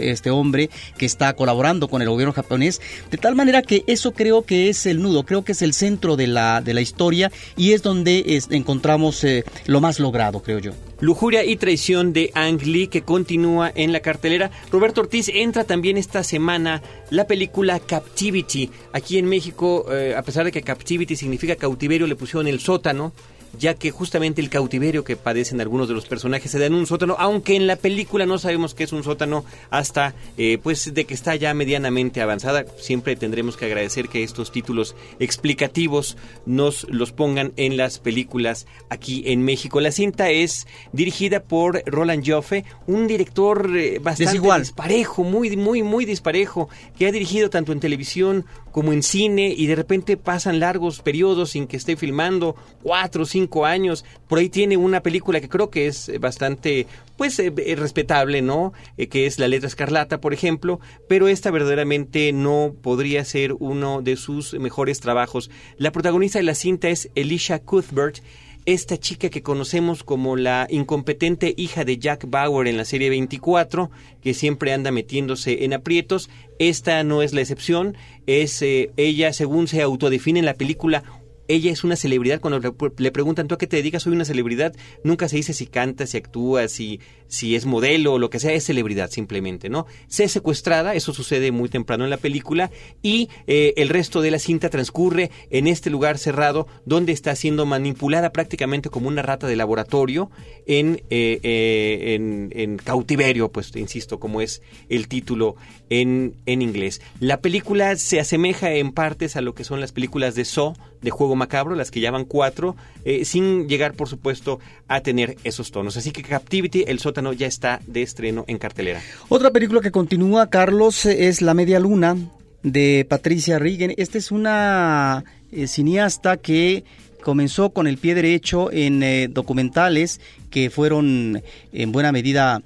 este 0.00 0.30
hombre 0.30 0.68
que 0.98 1.06
está 1.06 1.32
colaborando 1.34 1.86
con 1.86 2.02
el 2.02 2.08
gobierno 2.08 2.32
japonés, 2.32 2.80
de 3.08 3.18
tal 3.18 3.36
manera 3.36 3.62
que 3.62 3.84
eso 3.86 4.14
creo 4.14 4.42
que 4.42 4.68
es 4.68 4.84
el 4.86 5.00
nudo, 5.00 5.22
creo 5.22 5.44
que 5.44 5.52
es 5.52 5.62
el 5.62 5.74
centro 5.74 6.16
de 6.16 6.26
la, 6.26 6.60
de 6.60 6.74
la 6.74 6.80
historia 6.80 7.30
y 7.56 7.70
es 7.70 7.84
donde 7.84 8.42
encontramos 8.50 9.22
eh, 9.22 9.44
lo 9.66 9.80
más 9.80 10.00
logrado, 10.00 10.42
creo 10.42 10.58
yo. 10.58 10.72
Lujuria 10.98 11.44
y 11.44 11.56
traición 11.56 12.12
de 12.12 12.30
Ang 12.34 12.62
Lee 12.62 12.86
que 12.86 13.02
continúa 13.02 13.72
en 13.74 13.92
la 13.92 14.00
cartelera. 14.00 14.52
Roberto 14.70 15.00
Ortiz 15.00 15.28
entra 15.28 15.64
también 15.64 15.96
esta 15.96 16.22
semana 16.22 16.80
la 17.10 17.26
película 17.26 17.80
Captivity. 17.80 18.70
Aquí 18.92 19.18
en 19.18 19.26
México, 19.26 19.84
a 20.16 20.22
pesar 20.22 20.44
de 20.44 20.52
que 20.52 20.62
Captivity 20.62 21.16
significa 21.16 21.56
cautiverio, 21.92 22.06
le 22.06 22.16
pusieron 22.16 22.46
el 22.46 22.60
sótano 22.60 23.12
ya 23.58 23.74
que 23.74 23.90
justamente 23.90 24.40
el 24.40 24.48
cautiverio 24.48 25.04
que 25.04 25.16
padecen 25.16 25.60
algunos 25.60 25.88
de 25.88 25.94
los 25.94 26.06
personajes 26.06 26.50
se 26.50 26.58
da 26.58 26.66
en 26.66 26.74
un 26.74 26.86
sótano, 26.86 27.16
aunque 27.18 27.56
en 27.56 27.66
la 27.66 27.76
película 27.76 28.26
no 28.26 28.38
sabemos 28.38 28.74
que 28.74 28.84
es 28.84 28.92
un 28.92 29.04
sótano 29.04 29.44
hasta 29.70 30.14
eh, 30.38 30.58
pues 30.62 30.94
de 30.94 31.04
que 31.04 31.14
está 31.14 31.36
ya 31.36 31.52
medianamente 31.54 32.20
avanzada. 32.20 32.64
Siempre 32.78 33.16
tendremos 33.16 33.56
que 33.56 33.66
agradecer 33.66 34.08
que 34.08 34.22
estos 34.22 34.52
títulos 34.52 34.96
explicativos 35.18 36.16
nos 36.46 36.86
los 36.88 37.12
pongan 37.12 37.52
en 37.56 37.76
las 37.76 37.98
películas 37.98 38.66
aquí 38.88 39.24
en 39.26 39.42
México. 39.42 39.80
La 39.80 39.92
cinta 39.92 40.30
es 40.30 40.66
dirigida 40.92 41.42
por 41.42 41.82
Roland 41.86 42.24
Joffe, 42.26 42.64
un 42.86 43.06
director 43.06 43.70
eh, 43.76 43.98
bastante 43.98 44.40
disparejo, 44.58 45.24
muy 45.24 45.56
muy 45.56 45.82
muy 45.82 46.04
disparejo, 46.04 46.68
que 46.98 47.06
ha 47.06 47.12
dirigido 47.12 47.50
tanto 47.50 47.72
en 47.72 47.80
televisión 47.80 48.46
como 48.72 48.92
en 48.92 49.02
cine 49.02 49.54
y 49.56 49.66
de 49.66 49.76
repente 49.76 50.16
pasan 50.16 50.58
largos 50.58 51.00
periodos 51.00 51.50
sin 51.50 51.66
que 51.66 51.76
esté 51.76 51.96
filmando, 51.96 52.56
cuatro 52.82 53.22
o 53.22 53.26
cinco 53.26 53.66
años. 53.66 54.04
Por 54.28 54.38
ahí 54.38 54.48
tiene 54.48 54.76
una 54.76 55.02
película 55.02 55.40
que 55.40 55.48
creo 55.48 55.70
que 55.70 55.86
es 55.86 56.10
bastante, 56.18 56.86
pues, 57.16 57.38
eh, 57.38 57.52
eh, 57.56 57.76
respetable, 57.76 58.42
¿no? 58.42 58.72
Eh, 58.96 59.06
que 59.06 59.26
es 59.26 59.38
La 59.38 59.46
Letra 59.46 59.68
Escarlata, 59.68 60.20
por 60.20 60.34
ejemplo, 60.34 60.80
pero 61.08 61.28
esta 61.28 61.50
verdaderamente 61.50 62.32
no 62.32 62.74
podría 62.82 63.24
ser 63.24 63.54
uno 63.58 64.02
de 64.02 64.16
sus 64.16 64.54
mejores 64.54 65.00
trabajos. 65.00 65.50
La 65.76 65.92
protagonista 65.92 66.38
de 66.38 66.44
la 66.44 66.54
cinta 66.54 66.88
es 66.88 67.10
Elisha 67.14 67.60
Cuthbert, 67.60 68.20
esta 68.64 68.96
chica 68.96 69.28
que 69.28 69.42
conocemos 69.42 70.04
como 70.04 70.36
la 70.36 70.66
incompetente 70.70 71.54
hija 71.56 71.84
de 71.84 71.98
Jack 71.98 72.26
Bauer 72.28 72.68
en 72.68 72.76
la 72.76 72.84
serie 72.84 73.10
24, 73.10 73.90
que 74.22 74.34
siempre 74.34 74.72
anda 74.72 74.90
metiéndose 74.90 75.64
en 75.64 75.72
aprietos. 75.72 76.30
Esta 76.58 77.02
no 77.02 77.22
es 77.22 77.32
la 77.32 77.40
excepción, 77.40 77.96
es 78.26 78.62
eh, 78.62 78.90
ella, 78.96 79.32
según 79.32 79.66
se 79.66 79.82
autodefine 79.82 80.38
en 80.38 80.46
la 80.46 80.54
película, 80.54 81.02
ella 81.48 81.70
es 81.70 81.84
una 81.84 81.96
celebridad. 81.96 82.40
Cuando 82.40 82.60
le, 82.98 83.10
preguntan, 83.10 83.48
¿tú 83.48 83.54
a 83.54 83.58
qué 83.58 83.66
te 83.66 83.76
dedicas? 83.76 84.02
Soy 84.02 84.12
una 84.12 84.24
celebridad. 84.24 84.74
Nunca 85.04 85.28
se 85.28 85.36
dice 85.36 85.52
si 85.52 85.66
canta, 85.66 86.06
si 86.06 86.16
actúa, 86.16 86.68
si, 86.68 87.00
si 87.28 87.56
es 87.56 87.66
modelo 87.66 88.14
o 88.14 88.18
lo 88.18 88.30
que 88.30 88.38
sea. 88.38 88.52
Es 88.52 88.64
celebridad 88.64 89.10
simplemente, 89.10 89.68
¿no? 89.68 89.86
Se 90.08 90.24
es 90.24 90.32
secuestrada, 90.32 90.94
eso 90.94 91.12
sucede 91.12 91.52
muy 91.52 91.68
temprano 91.68 92.04
en 92.04 92.10
la 92.10 92.16
película, 92.16 92.70
y 93.02 93.28
eh, 93.46 93.74
el 93.76 93.88
resto 93.88 94.20
de 94.20 94.30
la 94.30 94.38
cinta 94.38 94.70
transcurre 94.70 95.30
en 95.50 95.66
este 95.66 95.90
lugar 95.90 96.18
cerrado 96.18 96.66
donde 96.84 97.12
está 97.12 97.34
siendo 97.36 97.66
manipulada 97.66 98.32
prácticamente 98.32 98.90
como 98.90 99.08
una 99.08 99.22
rata 99.22 99.46
de 99.46 99.56
laboratorio 99.56 100.30
en, 100.66 101.02
eh, 101.10 101.40
eh, 101.42 102.50
en, 102.54 102.78
cautiverio, 102.78 103.50
pues 103.50 103.74
insisto, 103.76 104.18
como 104.18 104.40
es 104.40 104.62
el 104.88 105.08
título 105.08 105.56
en, 105.90 106.34
en 106.46 106.62
inglés. 106.62 107.00
La 107.20 107.40
película 107.40 107.96
se 107.96 108.20
asemeja 108.20 108.72
en 108.72 108.92
partes 108.92 109.36
a 109.36 109.40
lo 109.40 109.54
que 109.54 109.64
son 109.64 109.80
las 109.80 109.92
películas 109.92 110.34
de 110.34 110.44
So, 110.44 110.74
de 111.02 111.10
Juego 111.10 111.36
Macabro, 111.36 111.74
las 111.74 111.90
que 111.90 112.00
ya 112.00 112.10
van 112.10 112.24
cuatro, 112.24 112.76
eh, 113.04 113.24
sin 113.24 113.68
llegar, 113.68 113.94
por 113.94 114.08
supuesto, 114.08 114.60
a 114.88 115.00
tener 115.00 115.36
esos 115.44 115.70
tonos. 115.70 115.96
Así 115.96 116.12
que 116.12 116.22
Captivity, 116.22 116.84
el 116.86 117.00
sótano, 117.00 117.32
ya 117.32 117.46
está 117.46 117.80
de 117.86 118.02
estreno 118.02 118.44
en 118.46 118.58
cartelera. 118.58 119.00
Otra 119.28 119.50
película 119.50 119.80
que 119.80 119.90
continúa, 119.90 120.48
Carlos, 120.48 121.04
es 121.04 121.42
La 121.42 121.54
Media 121.54 121.80
Luna 121.80 122.16
de 122.62 123.04
Patricia 123.08 123.58
Regan. 123.58 123.92
Esta 123.96 124.18
es 124.18 124.30
una 124.30 125.24
eh, 125.50 125.66
cineasta 125.66 126.36
que 126.36 126.84
comenzó 127.22 127.70
con 127.70 127.86
el 127.86 127.98
pie 127.98 128.14
derecho 128.14 128.72
en 128.72 129.02
eh, 129.02 129.28
documentales 129.28 130.20
que 130.50 130.70
fueron 130.70 131.42
en 131.72 131.92
buena 131.92 132.12
medida 132.12 132.62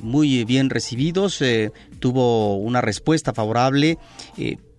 muy 0.00 0.44
bien 0.44 0.70
recibidos, 0.70 1.40
tuvo 2.00 2.56
una 2.56 2.80
respuesta 2.80 3.32
favorable 3.32 3.96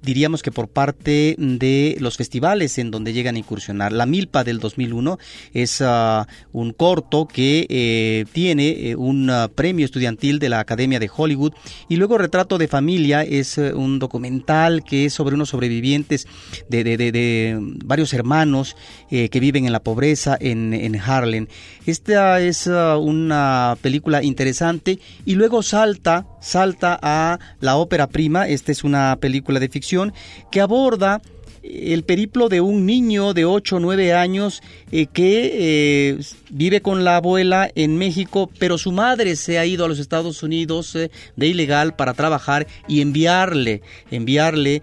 diríamos 0.04 0.44
que 0.44 0.52
por 0.52 0.68
parte 0.68 1.36
de 1.38 1.98
los 2.00 2.18
festivales 2.18 2.78
en 2.78 2.92
donde 2.92 3.14
llegan 3.14 3.36
a 3.36 3.40
incursionar. 3.40 3.92
La 3.92 4.06
Milpa 4.06 4.44
del 4.44 4.60
2001 4.60 5.18
es 5.54 5.82
ah, 5.82 6.28
un 6.52 6.74
corto 6.74 7.28
que 7.28 7.66
eh, 7.70 8.26
tiene 8.32 8.90
eh, 8.90 8.96
un 8.96 9.30
ah, 9.30 9.50
premio 9.54 9.86
estudiantil 9.86 10.40
de 10.40 10.50
la 10.50 10.60
Academia 10.60 11.00
de 11.00 11.10
Hollywood 11.16 11.54
y 11.88 11.96
luego 11.96 12.18
Retrato 12.18 12.58
de 12.58 12.68
Familia 12.68 13.24
es 13.24 13.58
eh, 13.58 13.74
un 13.74 14.00
documental 14.00 14.84
que 14.84 15.06
es 15.06 15.14
sobre 15.14 15.36
unos 15.36 15.50
sobrevivientes 15.50 16.28
de, 16.70 16.84
de, 16.84 16.98
de, 16.98 17.58
varios 17.86 18.14
hermanos 18.14 18.76
que 19.10 19.40
viven 19.40 19.66
en 19.66 19.72
la 19.72 19.84
pobreza 19.84 20.38
en, 20.40 20.74
en 20.74 21.00
Harlem. 21.00 21.48
Esta 21.86 22.40
es 22.40 22.68
ah, 22.68 22.98
una 22.98 23.78
película 23.82 24.24
interesante 24.24 25.00
y 25.26 25.36
luego 25.36 25.62
salta, 25.64 26.26
salta 26.44 27.00
a 27.02 27.40
la 27.60 27.78
ópera 27.78 28.08
prima. 28.08 28.48
Esta 28.48 28.72
es 28.72 28.84
una 28.84 29.18
película 29.20 29.60
de 29.60 29.70
ficción 29.70 30.14
que 30.52 30.62
aborda 30.62 31.22
el 31.64 32.04
periplo 32.04 32.50
de 32.50 32.62
un 32.62 32.86
niño 32.86 33.34
de 33.34 33.46
8 33.46 33.78
o 33.78 33.80
9 33.80 34.14
años 34.14 34.62
eh, 34.92 35.08
que 35.08 35.52
eh, 35.54 36.20
vive 36.50 36.82
con 36.82 37.04
la 37.04 37.16
abuela 37.16 37.70
en 37.74 37.98
México, 37.98 38.50
pero 38.60 38.78
su 38.78 38.92
madre 38.92 39.36
se 39.36 39.58
ha 39.58 39.66
ido 39.66 39.86
a 39.86 39.88
los 39.88 40.00
Estados 40.00 40.44
Unidos 40.44 40.96
eh, 40.96 41.10
de 41.36 41.48
ilegal 41.48 41.96
para 41.96 42.14
trabajar 42.14 42.68
y 42.88 43.02
enviarle, 43.02 43.82
enviarle 44.12 44.82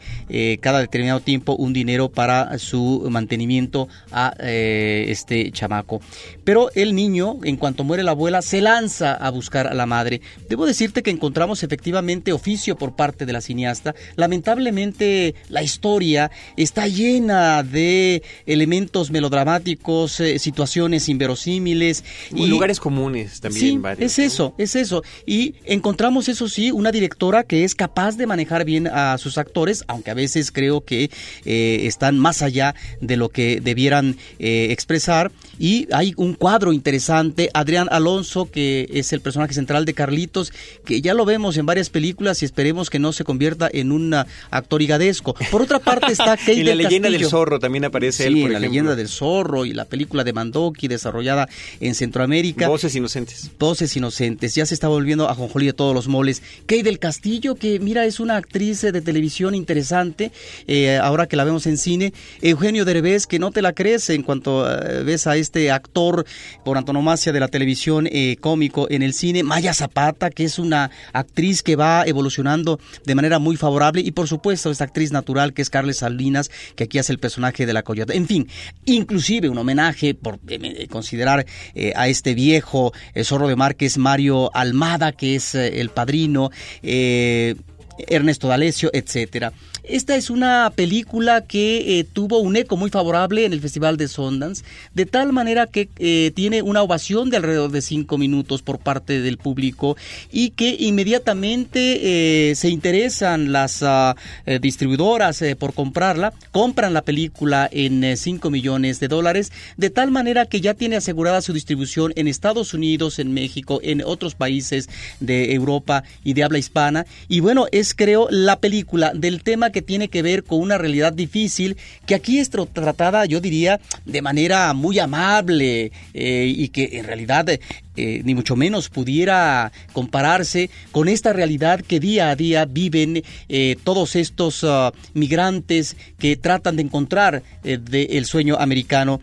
cada 0.60 0.80
determinado 0.80 1.20
tiempo 1.20 1.54
un 1.54 1.72
dinero 1.72 2.08
para 2.08 2.58
su 2.58 3.06
mantenimiento 3.10 3.88
a 4.12 4.32
este 4.40 5.50
chamaco. 5.52 6.00
Pero 6.44 6.70
el 6.75 6.94
niño, 6.94 7.38
en 7.44 7.56
cuanto 7.56 7.84
muere 7.84 8.02
la 8.02 8.12
abuela, 8.12 8.42
se 8.42 8.60
lanza 8.60 9.14
a 9.14 9.30
buscar 9.30 9.66
a 9.66 9.75
la 9.75 9.87
madre. 9.87 10.20
Debo 10.49 10.66
decirte 10.66 11.02
que 11.02 11.10
encontramos 11.10 11.62
efectivamente 11.62 12.32
oficio 12.32 12.76
por 12.76 12.96
parte 12.96 13.26
de 13.26 13.32
la 13.32 13.40
cineasta. 13.40 13.94
Lamentablemente 14.16 15.34
la 15.49 15.62
historia 15.62 16.30
está 16.70 16.86
llena 16.86 17.64
de 17.64 18.22
elementos 18.46 19.10
melodramáticos, 19.10 20.20
eh, 20.20 20.38
situaciones 20.38 21.08
inverosímiles. 21.08 22.04
Y 22.32 22.46
lugares 22.46 22.78
comunes 22.78 23.40
también. 23.40 23.82
Sí, 23.82 24.04
es 24.04 24.18
eso, 24.20 24.54
es 24.56 24.76
eso. 24.76 25.02
Y 25.26 25.56
encontramos, 25.64 26.28
eso 26.28 26.48
sí, 26.48 26.70
una 26.70 26.92
directora 26.92 27.42
que 27.42 27.64
es 27.64 27.74
capaz 27.74 28.16
de 28.16 28.28
manejar 28.28 28.64
bien 28.64 28.86
a 28.86 29.18
sus 29.18 29.36
actores, 29.36 29.82
aunque 29.88 30.12
a 30.12 30.14
veces 30.14 30.52
creo 30.52 30.82
que 30.82 31.10
eh, 31.44 31.80
están 31.82 32.20
más 32.20 32.40
allá 32.40 32.76
de 33.00 33.16
lo 33.16 33.30
que 33.30 33.60
debieran 33.60 34.16
eh, 34.38 34.68
expresar. 34.70 35.32
Y 35.58 35.88
hay 35.92 36.14
un 36.16 36.34
cuadro 36.34 36.72
interesante, 36.72 37.50
Adrián 37.52 37.88
Alonso, 37.90 38.48
que 38.48 38.88
es 38.92 39.12
el 39.12 39.20
personaje 39.20 39.54
central 39.54 39.84
de 39.84 39.94
Carlitos, 39.94 40.52
que 40.84 41.00
ya 41.00 41.14
lo 41.14 41.24
vemos 41.24 41.56
en 41.56 41.66
varias 41.66 41.90
películas 41.90 42.42
y 42.42 42.44
esperemos 42.44 42.90
que 42.90 43.00
no 43.00 43.12
se 43.12 43.24
convierta 43.24 43.68
en 43.72 43.90
un 43.90 44.14
actor 44.50 44.82
higadesco. 44.82 45.34
Por 45.50 45.62
otra 45.62 45.80
parte 45.80 46.12
está 46.12 46.36
Kate 46.36 46.59
y 46.60 46.64
la 46.64 46.74
leyenda 46.74 47.10
del 47.10 47.24
zorro 47.26 47.58
también 47.58 47.84
aparece 47.84 48.26
él, 48.26 48.40
por 48.42 48.50
la 48.50 48.58
leyenda 48.58 48.96
del 48.96 49.08
zorro 49.08 49.64
y 49.64 49.72
la 49.72 49.84
película 49.84 50.24
de 50.24 50.32
Mandoki 50.32 50.88
desarrollada 50.88 51.48
en 51.80 51.94
Centroamérica. 51.94 52.68
Voces 52.68 52.94
inocentes. 52.94 53.50
Voces 53.58 53.96
inocentes. 53.96 54.54
Ya 54.54 54.66
se 54.66 54.74
está 54.74 54.88
volviendo 54.88 55.28
a 55.28 55.34
Jonjolí 55.34 55.66
de 55.66 55.72
todos 55.72 55.94
los 55.94 56.08
moles. 56.08 56.42
Kate 56.66 56.82
del 56.82 56.98
Castillo, 56.98 57.54
que 57.54 57.78
mira, 57.80 58.04
es 58.04 58.20
una 58.20 58.36
actriz 58.36 58.80
de 58.82 59.00
televisión 59.00 59.54
interesante, 59.54 60.32
eh, 60.66 60.98
ahora 60.98 61.26
que 61.26 61.36
la 61.36 61.44
vemos 61.44 61.66
en 61.66 61.78
cine. 61.78 62.12
Eugenio 62.42 62.84
Derbez, 62.84 63.26
que 63.26 63.38
no 63.38 63.50
te 63.50 63.62
la 63.62 63.72
crees 63.72 64.10
en 64.10 64.22
cuanto 64.22 64.70
eh, 64.70 65.02
ves 65.02 65.26
a 65.26 65.36
este 65.36 65.70
actor 65.70 66.24
por 66.64 66.76
antonomasia 66.76 67.32
de 67.32 67.40
la 67.40 67.48
televisión 67.48 68.06
eh, 68.10 68.36
cómico 68.40 68.86
en 68.90 69.02
el 69.02 69.14
cine. 69.14 69.42
Maya 69.42 69.74
Zapata, 69.74 70.30
que 70.30 70.44
es 70.44 70.58
una 70.58 70.90
actriz 71.12 71.62
que 71.62 71.76
va 71.76 72.04
evolucionando 72.06 72.78
de 73.04 73.14
manera 73.14 73.38
muy 73.38 73.56
favorable. 73.56 74.00
Y 74.02 74.12
por 74.12 74.28
supuesto, 74.28 74.70
esta 74.70 74.84
actriz 74.84 75.12
natural 75.12 75.52
que 75.52 75.62
es 75.62 75.70
Carles 75.70 75.98
Salinas, 75.98 76.50
que 76.75 76.85
aquí 76.85 76.99
hace 76.99 77.12
el 77.12 77.19
personaje 77.19 77.66
de 77.66 77.73
la 77.73 77.83
coyota. 77.83 78.14
En 78.14 78.26
fin, 78.26 78.49
inclusive 78.85 79.49
un 79.49 79.59
homenaje 79.59 80.14
por 80.14 80.37
eh, 80.49 80.59
eh, 80.62 80.87
considerar 80.88 81.47
eh, 81.75 81.92
a 81.97 82.09
este 82.09 82.35
viejo 82.35 82.92
zorro 83.23 83.49
de 83.49 83.57
mar 83.57 83.76
que 83.76 83.87
es 83.87 83.99
Mario 83.99 84.54
Almada, 84.54 85.12
que 85.12 85.35
es 85.37 85.54
el 85.54 85.90
padrino, 85.90 86.50
Ernesto 86.83 88.49
D'Alessio, 88.49 88.90
etcétera. 88.92 89.52
Esta 89.84 90.16
es 90.16 90.30
una 90.30 90.72
película 90.75 91.42
que 91.42 91.99
eh, 91.99 92.04
tuvo 92.04 92.38
un 92.38 92.56
eco 92.56 92.76
muy 92.76 92.90
favorable 92.90 93.44
en 93.44 93.52
el 93.52 93.60
Festival 93.60 93.96
de 93.96 94.08
Sundance, 94.08 94.64
de 94.94 95.06
tal 95.06 95.32
manera 95.32 95.66
que 95.66 95.88
eh, 95.99 96.32
tiene 96.34 96.62
una 96.62 96.82
ovación 96.82 97.30
de 97.30 97.38
alrededor 97.38 97.70
de 97.70 97.82
cinco 97.82 98.18
minutos 98.18 98.62
por 98.62 98.78
parte 98.78 99.20
del 99.20 99.38
público 99.38 99.96
y 100.30 100.50
que 100.50 100.76
inmediatamente 100.78 102.50
eh, 102.50 102.54
se 102.54 102.68
interesan 102.68 103.52
las 103.52 103.82
ah, 103.82 104.16
distribuidoras 104.60 105.42
por 105.58 105.75
comprarla, 105.75 106.32
compran 106.50 106.92
la 106.92 107.02
película 107.02 107.68
en 107.70 108.16
5 108.16 108.50
millones 108.50 109.00
de 109.00 109.08
dólares, 109.08 109.52
de 109.76 109.90
tal 109.90 110.10
manera 110.10 110.46
que 110.46 110.60
ya 110.60 110.75
tiene 110.75 110.96
asegurada 110.96 111.42
su 111.42 111.52
distribución 111.52 112.12
en 112.16 112.28
Estados 112.28 112.75
Unidos, 112.75 113.18
en 113.18 113.32
México, 113.32 113.80
en 113.82 114.02
otros 114.04 114.34
países 114.34 114.88
de 115.20 115.54
Europa 115.54 116.04
y 116.25 116.34
de 116.34 116.44
habla 116.44 116.58
hispana. 116.58 117.06
Y 117.28 117.40
bueno, 117.40 117.66
es 117.72 117.94
creo 117.94 118.28
la 118.30 118.58
película 118.58 119.12
del 119.14 119.42
tema 119.42 119.69
que 119.70 119.82
tiene 119.82 120.08
que 120.08 120.22
ver 120.22 120.44
con 120.44 120.60
una 120.60 120.78
realidad 120.78 121.12
difícil 121.12 121.76
que 122.06 122.14
aquí 122.14 122.38
es 122.38 122.50
tratada, 122.50 123.24
yo 123.26 123.40
diría, 123.40 123.80
de 124.04 124.22
manera 124.22 124.72
muy 124.74 124.98
amable 124.98 125.92
eh, 126.14 126.52
y 126.54 126.68
que 126.68 126.90
en 126.92 127.04
realidad 127.04 127.49
eh, 127.49 128.23
ni 128.25 128.34
mucho 128.34 128.56
menos 128.56 128.88
pudiera 128.88 129.73
compararse 129.92 130.71
con 130.92 131.08
esta 131.08 131.32
realidad 131.32 131.80
que 131.80 132.00
día 132.00 132.30
a 132.30 132.36
día 132.36 132.64
viven 132.64 133.23
eh, 133.49 133.76
todos 133.82 134.16
estos 134.16 134.64
ah, 134.64 134.92
migrantes 135.14 135.97
que 136.18 136.36
tratan 136.36 136.76
de 136.76 136.82
encontrar 136.82 137.42
el 137.62 138.25
sueño 138.26 138.56
americano 138.58 139.21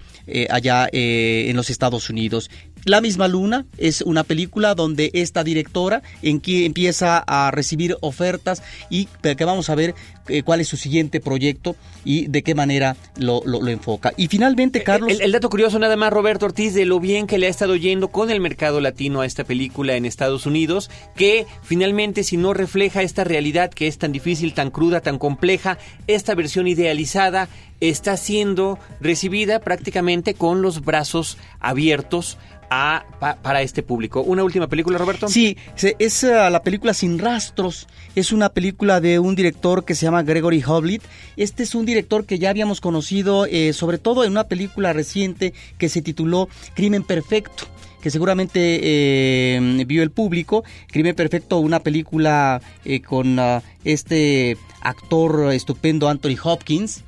allá 0.49 0.89
en 0.91 1.55
los 1.55 1.69
Estados 1.69 2.09
Unidos. 2.09 2.49
La 2.87 3.01
misma 3.01 3.27
luna 3.27 3.65
es 3.77 4.01
una 4.01 4.23
película 4.23 4.73
donde 4.73 5.11
esta 5.13 5.43
directora 5.43 6.03
en 6.21 6.39
que 6.39 6.65
empieza 6.65 7.21
a 7.27 7.51
recibir 7.51 7.97
ofertas 7.99 8.63
y 8.89 9.09
que 9.21 9.43
vamos 9.43 9.69
a 9.69 9.75
ver 9.75 9.93
eh, 10.29 10.43
cuál 10.43 10.61
es 10.61 10.69
su 10.69 10.77
siguiente 10.77 11.19
proyecto 11.19 11.75
y 12.05 12.27
de 12.27 12.43
qué 12.43 12.55
manera 12.55 12.95
lo, 13.17 13.43
enfoca. 13.67 14.13
Y 14.15 14.29
finalmente, 14.29 14.83
Carlos... 14.83 15.19
El, 15.19 15.33
dato 15.33 15.49
curioso 15.49 15.79
nada 15.79 15.97
más, 15.97 16.13
Roberto 16.13 16.45
Ortiz, 16.45 16.73
de 16.73 16.85
lo 16.85 17.01
bien 17.01 17.27
que 17.27 17.37
le 17.37 17.47
ha 17.47 17.49
estado 17.49 17.75
yendo 17.75 18.07
con 18.07 18.31
el 18.31 18.39
mercado 18.39 18.79
latino 18.79 19.19
a 19.19 19.25
esta 19.25 19.43
película 19.43 19.97
en 19.97 20.05
Estados 20.05 20.45
Unidos, 20.45 20.89
que 21.17 21.45
finalmente 21.63 22.23
si 22.23 22.37
no 22.37 22.53
refleja 22.53 23.01
esta 23.01 23.25
realidad 23.25 23.69
que 23.69 23.87
es 23.87 23.97
tan 23.97 24.13
difícil, 24.13 24.53
tan 24.53 24.71
cruda, 24.71 25.01
tan 25.01 25.19
compleja, 25.19 25.77
esta 26.07 26.35
versión 26.35 26.69
idealizada 26.69 27.49
está 27.79 28.17
siendo 28.17 28.79
recibida 29.01 29.59
prácticamente 29.59 30.33
con 30.33 30.61
los 30.61 30.83
brazos 30.83 31.37
abiertos 31.59 32.37
a, 32.69 33.05
para 33.41 33.61
este 33.61 33.83
público. 33.83 34.21
¿Una 34.21 34.43
última 34.43 34.67
película, 34.67 34.97
Roberto? 34.97 35.27
Sí, 35.27 35.57
es 35.77 36.23
uh, 36.23 36.49
la 36.49 36.61
película 36.63 36.93
Sin 36.93 37.19
Rastros. 37.19 37.87
Es 38.15 38.31
una 38.31 38.49
película 38.49 38.99
de 38.99 39.19
un 39.19 39.35
director 39.35 39.85
que 39.85 39.95
se 39.95 40.05
llama 40.05 40.23
Gregory 40.23 40.63
Hoblit. 40.65 41.03
Este 41.35 41.63
es 41.63 41.75
un 41.75 41.85
director 41.85 42.25
que 42.25 42.39
ya 42.39 42.49
habíamos 42.49 42.81
conocido, 42.81 43.45
eh, 43.45 43.73
sobre 43.73 43.97
todo 43.97 44.23
en 44.23 44.31
una 44.31 44.45
película 44.45 44.93
reciente 44.93 45.53
que 45.77 45.89
se 45.89 46.01
tituló 46.01 46.49
Crimen 46.75 47.03
Perfecto 47.03 47.65
que 48.01 48.11
seguramente 48.11 48.79
eh, 48.83 49.83
vio 49.85 50.03
el 50.03 50.11
público. 50.11 50.63
Crimen 50.87 51.15
Perfecto, 51.15 51.57
una 51.57 51.79
película 51.79 52.61
eh, 52.85 53.01
con 53.01 53.39
uh, 53.39 53.61
este 53.83 54.55
actor 54.81 55.51
estupendo 55.51 56.07
Anthony 56.07 56.37
Hopkins, 56.41 57.03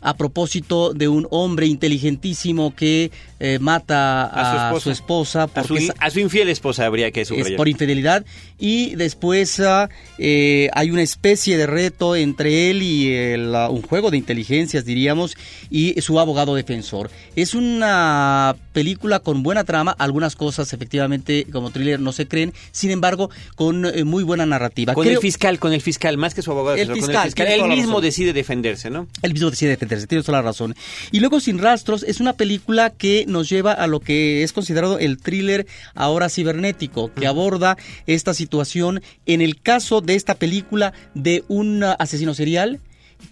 a 0.00 0.16
propósito 0.16 0.92
de 0.92 1.08
un 1.08 1.26
hombre 1.30 1.66
inteligentísimo 1.66 2.74
que 2.74 3.10
eh, 3.40 3.58
mata 3.60 4.24
a, 4.24 4.80
su 4.80 4.90
esposa, 4.90 5.48
a, 5.54 6.10
su, 6.10 6.20
infiel 6.20 6.48
esposa 6.48 6.86
habría 6.86 7.10
que 7.10 7.24
subrayar. 7.24 7.52
Es 7.52 7.56
por 7.56 7.68
infidelidad 7.68 8.24
y 8.58 8.96
después 8.96 9.60
ah, 9.60 9.88
eh, 10.18 10.68
hay 10.72 10.90
una 10.90 11.02
especie 11.02 11.56
de 11.56 11.66
reto 11.66 12.16
entre 12.16 12.70
él 12.70 12.82
y 12.82 13.14
ah, 13.54 13.68
un 13.70 13.82
juego 13.82 14.10
de 14.10 14.16
inteligencias 14.16 14.84
diríamos 14.84 15.36
y 15.70 16.00
su 16.00 16.18
abogado 16.18 16.54
defensor. 16.54 17.10
Es 17.36 17.54
una 17.54 18.56
película 18.72 19.20
con 19.20 19.42
buena 19.42 19.64
trama, 19.64 19.94
algunas 19.98 20.34
cosas 20.34 20.72
efectivamente 20.72 21.46
como 21.52 21.70
thriller 21.70 22.00
no 22.00 22.12
se 22.12 22.26
creen, 22.26 22.52
sin 22.72 22.90
embargo 22.90 23.30
con 23.54 23.86
eh, 23.86 24.04
muy 24.04 24.24
buena 24.24 24.46
narrativa. 24.46 24.94
Con 24.94 25.06
el 25.06 25.18
fiscal, 25.18 25.58
con 25.58 25.72
el 25.72 25.80
fiscal, 25.80 26.16
más 26.16 26.34
que 26.34 26.42
su 26.42 26.50
abogado 26.50 26.76
el 26.76 26.92
fiscal, 26.92 27.32
él 27.36 27.68
mismo 27.68 28.00
decide 28.00 28.32
defenderse, 28.32 28.90
¿no? 28.90 29.06
Él 29.22 29.32
mismo 29.32 29.50
decide 29.50 29.70
defenderse, 29.70 30.06
tienes 30.06 30.26
toda 30.26 30.38
la 30.38 30.42
razón. 30.42 30.74
Y 31.12 31.20
luego 31.20 31.40
Sin 31.40 31.58
Rastros 31.58 32.02
es 32.02 32.20
una 32.20 32.32
película 32.32 32.90
que 32.90 33.26
nos 33.28 33.48
lleva 33.48 33.72
a 33.72 33.86
lo 33.86 34.00
que 34.00 34.42
es 34.42 34.52
considerado 34.52 34.98
el 34.98 35.18
thriller 35.18 35.66
ahora 35.94 36.28
cibernético, 36.28 37.12
que 37.14 37.26
aborda 37.26 37.76
esta 38.06 38.34
situación 38.34 39.02
en 39.26 39.40
el 39.40 39.60
caso 39.60 40.00
de 40.00 40.14
esta 40.14 40.34
película 40.34 40.92
de 41.14 41.44
un 41.48 41.84
asesino 41.84 42.34
serial 42.34 42.80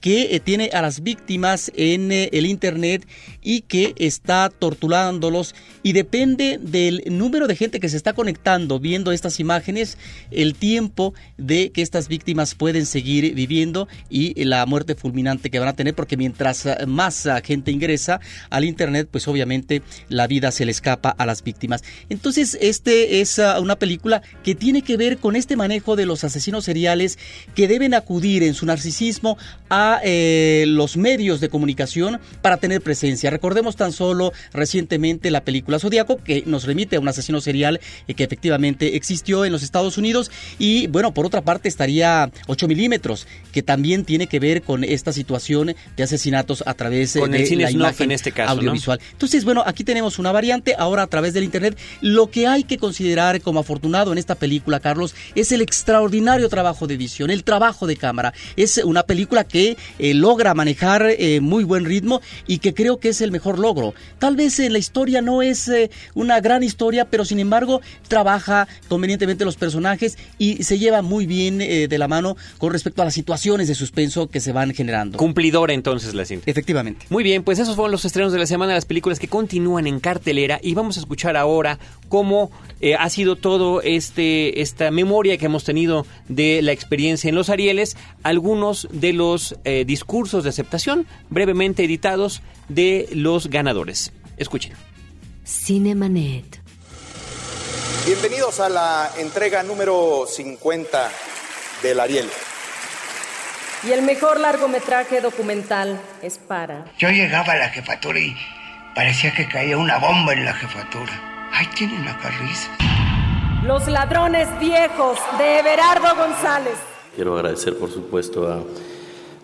que 0.00 0.34
eh, 0.34 0.40
tiene 0.40 0.70
a 0.72 0.82
las 0.82 1.02
víctimas 1.02 1.70
en 1.74 2.12
eh, 2.12 2.28
el 2.32 2.46
Internet 2.46 3.06
y 3.42 3.62
que 3.62 3.94
está 3.96 4.50
torturándolos 4.50 5.54
y 5.82 5.92
depende 5.92 6.58
del 6.60 7.02
número 7.06 7.46
de 7.46 7.56
gente 7.56 7.80
que 7.80 7.88
se 7.88 7.96
está 7.96 8.12
conectando 8.12 8.80
viendo 8.80 9.12
estas 9.12 9.40
imágenes, 9.40 9.98
el 10.30 10.54
tiempo 10.54 11.14
de 11.38 11.70
que 11.70 11.82
estas 11.82 12.08
víctimas 12.08 12.54
pueden 12.54 12.86
seguir 12.86 13.34
viviendo 13.34 13.88
y 14.10 14.44
la 14.44 14.66
muerte 14.66 14.94
fulminante 14.94 15.50
que 15.50 15.58
van 15.58 15.68
a 15.68 15.76
tener 15.76 15.94
porque 15.94 16.16
mientras 16.16 16.66
eh, 16.66 16.86
más 16.86 17.28
gente 17.44 17.70
ingresa 17.70 18.20
al 18.50 18.64
Internet, 18.64 19.08
pues 19.10 19.26
obviamente 19.28 19.82
la 20.08 20.26
vida 20.26 20.50
se 20.50 20.64
le 20.64 20.72
escapa 20.72 21.10
a 21.10 21.26
las 21.26 21.42
víctimas. 21.42 21.82
Entonces, 22.08 22.56
este 22.60 23.20
es 23.20 23.40
una 23.60 23.76
película 23.76 24.22
que 24.42 24.54
tiene 24.54 24.82
que 24.82 24.96
ver 24.96 25.18
con 25.18 25.36
este 25.36 25.56
manejo 25.56 25.96
de 25.96 26.06
los 26.06 26.24
asesinos 26.24 26.64
seriales 26.64 27.18
que 27.54 27.68
deben 27.68 27.94
acudir 27.94 28.42
en 28.42 28.54
su 28.54 28.66
narcisismo 28.66 29.36
eh, 30.04 30.64
los 30.66 30.96
medios 30.96 31.40
de 31.40 31.48
comunicación 31.48 32.20
para 32.42 32.56
tener 32.56 32.80
presencia. 32.80 33.30
Recordemos 33.30 33.76
tan 33.76 33.92
solo 33.92 34.32
recientemente 34.52 35.30
la 35.30 35.42
película 35.42 35.78
Zodíaco, 35.78 36.18
que 36.22 36.42
nos 36.46 36.64
remite 36.64 36.96
a 36.96 37.00
un 37.00 37.08
asesino 37.08 37.40
serial 37.40 37.80
eh, 38.08 38.14
que 38.14 38.24
efectivamente 38.24 38.96
existió 38.96 39.44
en 39.44 39.52
los 39.52 39.62
Estados 39.62 39.98
Unidos. 39.98 40.30
Y 40.58 40.86
bueno, 40.88 41.12
por 41.12 41.26
otra 41.26 41.42
parte 41.42 41.68
estaría 41.68 42.30
8 42.46 42.68
milímetros, 42.68 43.26
que 43.52 43.62
también 43.62 44.04
tiene 44.04 44.26
que 44.26 44.40
ver 44.40 44.62
con 44.62 44.84
esta 44.84 45.12
situación 45.12 45.74
de 45.96 46.02
asesinatos 46.02 46.62
a 46.66 46.74
través 46.74 47.16
con 47.16 47.30
de 47.30 47.42
el 47.42 47.46
cine 47.46 47.64
la 47.64 47.70
imagen 47.70 48.10
en 48.10 48.12
este 48.12 48.32
caso, 48.32 48.54
¿no? 48.54 48.60
audiovisual. 48.60 49.00
Entonces, 49.12 49.44
bueno, 49.44 49.62
aquí 49.66 49.84
tenemos 49.84 50.18
una 50.18 50.32
variante, 50.32 50.74
ahora 50.78 51.02
a 51.02 51.06
través 51.06 51.34
del 51.34 51.44
Internet. 51.44 51.78
Lo 52.00 52.30
que 52.30 52.46
hay 52.46 52.64
que 52.64 52.78
considerar 52.78 53.40
como 53.40 53.60
afortunado 53.60 54.12
en 54.12 54.18
esta 54.18 54.34
película, 54.34 54.80
Carlos, 54.80 55.14
es 55.34 55.52
el 55.52 55.60
extraordinario 55.60 56.48
trabajo 56.48 56.86
de 56.86 56.94
edición, 56.94 57.30
el 57.30 57.44
trabajo 57.44 57.86
de 57.86 57.96
cámara. 57.96 58.32
Es 58.56 58.78
una 58.78 59.02
película 59.02 59.44
que 59.44 59.65
eh, 59.98 60.14
logra 60.14 60.54
manejar 60.54 61.06
eh, 61.18 61.40
muy 61.40 61.64
buen 61.64 61.84
ritmo 61.84 62.20
y 62.46 62.58
que 62.58 62.74
creo 62.74 62.98
que 62.98 63.08
es 63.08 63.20
el 63.20 63.32
mejor 63.32 63.58
logro. 63.58 63.94
Tal 64.18 64.36
vez 64.36 64.58
la 64.58 64.78
historia 64.78 65.22
no 65.22 65.42
es 65.42 65.68
eh, 65.68 65.90
una 66.14 66.40
gran 66.40 66.62
historia, 66.62 67.06
pero 67.06 67.24
sin 67.24 67.40
embargo 67.40 67.80
trabaja 68.08 68.68
convenientemente 68.88 69.44
los 69.44 69.56
personajes 69.56 70.18
y 70.38 70.62
se 70.62 70.78
lleva 70.78 71.02
muy 71.02 71.26
bien 71.26 71.58
de 71.58 71.98
la 71.98 72.08
mano 72.08 72.36
con 72.58 72.72
respecto 72.72 73.02
a 73.02 73.04
las 73.04 73.14
situaciones 73.14 73.68
de 73.68 73.74
suspenso 73.74 74.28
que 74.28 74.40
se 74.40 74.52
van 74.52 74.72
generando. 74.74 75.18
Cumplidora 75.18 75.72
entonces 75.72 76.14
la 76.14 76.24
cinta. 76.24 76.50
Efectivamente. 76.50 77.06
Muy 77.10 77.24
bien, 77.24 77.42
pues 77.42 77.58
esos 77.58 77.74
fueron 77.74 77.92
los 77.92 78.04
estrenos 78.04 78.32
de 78.32 78.38
la 78.38 78.46
semana, 78.46 78.74
las 78.74 78.84
películas 78.84 79.18
que 79.18 79.28
continúan 79.28 79.86
en 79.86 80.00
cartelera 80.00 80.60
y 80.62 80.74
vamos 80.74 80.96
a 80.96 81.00
escuchar 81.00 81.36
ahora 81.36 81.78
cómo 82.08 82.50
ha 82.98 83.10
sido 83.10 83.36
todo 83.36 83.82
este 83.82 84.60
esta 84.60 84.90
memoria 84.90 85.38
que 85.38 85.46
hemos 85.46 85.64
tenido 85.64 86.06
de 86.28 86.62
la 86.62 86.72
experiencia 86.72 87.28
en 87.28 87.34
los 87.34 87.50
Arieles, 87.50 87.96
algunos 88.22 88.88
de 88.92 89.12
los 89.12 89.55
eh, 89.64 89.84
discursos 89.86 90.44
de 90.44 90.50
aceptación 90.50 91.06
brevemente 91.30 91.84
editados 91.84 92.42
de 92.68 93.08
los 93.12 93.48
ganadores. 93.48 94.12
Escuchen. 94.36 94.72
Cinemanet. 95.44 96.60
Bienvenidos 98.04 98.60
a 98.60 98.68
la 98.68 99.10
entrega 99.18 99.62
número 99.62 100.26
50 100.28 101.10
del 101.82 102.00
Ariel. 102.00 102.28
Y 103.86 103.92
el 103.92 104.02
mejor 104.02 104.40
largometraje 104.40 105.20
documental 105.20 106.00
es 106.22 106.38
para... 106.38 106.84
Yo 106.98 107.10
llegaba 107.10 107.52
a 107.52 107.56
la 107.56 107.68
jefatura 107.68 108.18
y 108.18 108.36
parecía 108.94 109.32
que 109.34 109.48
caía 109.48 109.76
una 109.76 109.98
bomba 109.98 110.32
en 110.32 110.44
la 110.44 110.54
jefatura. 110.54 111.48
Ahí 111.52 111.66
tienen 111.74 112.04
la 112.04 112.16
carriza. 112.18 112.68
Los 113.64 113.86
ladrones 113.88 114.48
viejos 114.58 115.18
de 115.38 115.58
Everardo 115.58 116.14
González. 116.16 116.74
Quiero 117.14 117.34
agradecer, 117.34 117.78
por 117.78 117.92
supuesto, 117.92 118.48
a, 118.48 118.62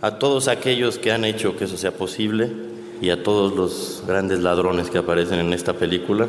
a 0.02 0.18
todos 0.18 0.48
aquellos 0.48 0.98
que 0.98 1.12
han 1.12 1.24
hecho 1.24 1.56
que 1.56 1.64
eso 1.64 1.76
sea 1.76 1.92
posible 1.92 2.50
y 3.00 3.10
a 3.10 3.22
todos 3.22 3.54
los 3.54 4.02
grandes 4.06 4.40
ladrones 4.40 4.90
que 4.90 4.98
aparecen 4.98 5.38
en 5.38 5.52
esta 5.52 5.74
película. 5.74 6.26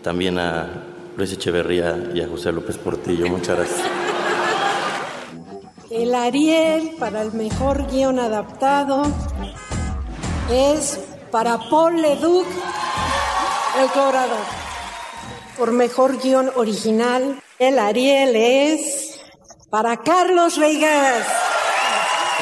También 0.00 0.38
a 0.38 0.84
Luis 1.16 1.32
Echeverría 1.32 2.10
y 2.14 2.20
a 2.20 2.28
José 2.28 2.52
López 2.52 2.78
Portillo. 2.78 3.26
Muchas 3.26 3.56
gracias. 3.58 3.86
El 5.90 6.14
Ariel 6.14 6.92
para 7.00 7.22
el 7.22 7.32
mejor 7.32 7.90
guion 7.90 8.20
adaptado 8.20 9.02
es 10.48 11.00
para 11.32 11.58
Paul 11.68 12.00
Leduc, 12.00 12.46
El 13.80 13.88
Cobrador. 13.88 14.46
Por 15.58 15.72
mejor 15.72 16.16
guion 16.22 16.50
original, 16.54 17.42
el 17.58 17.78
Ariel 17.80 18.36
es 18.36 19.20
para 19.68 19.96
Carlos 19.96 20.56
Reigas. 20.58 21.49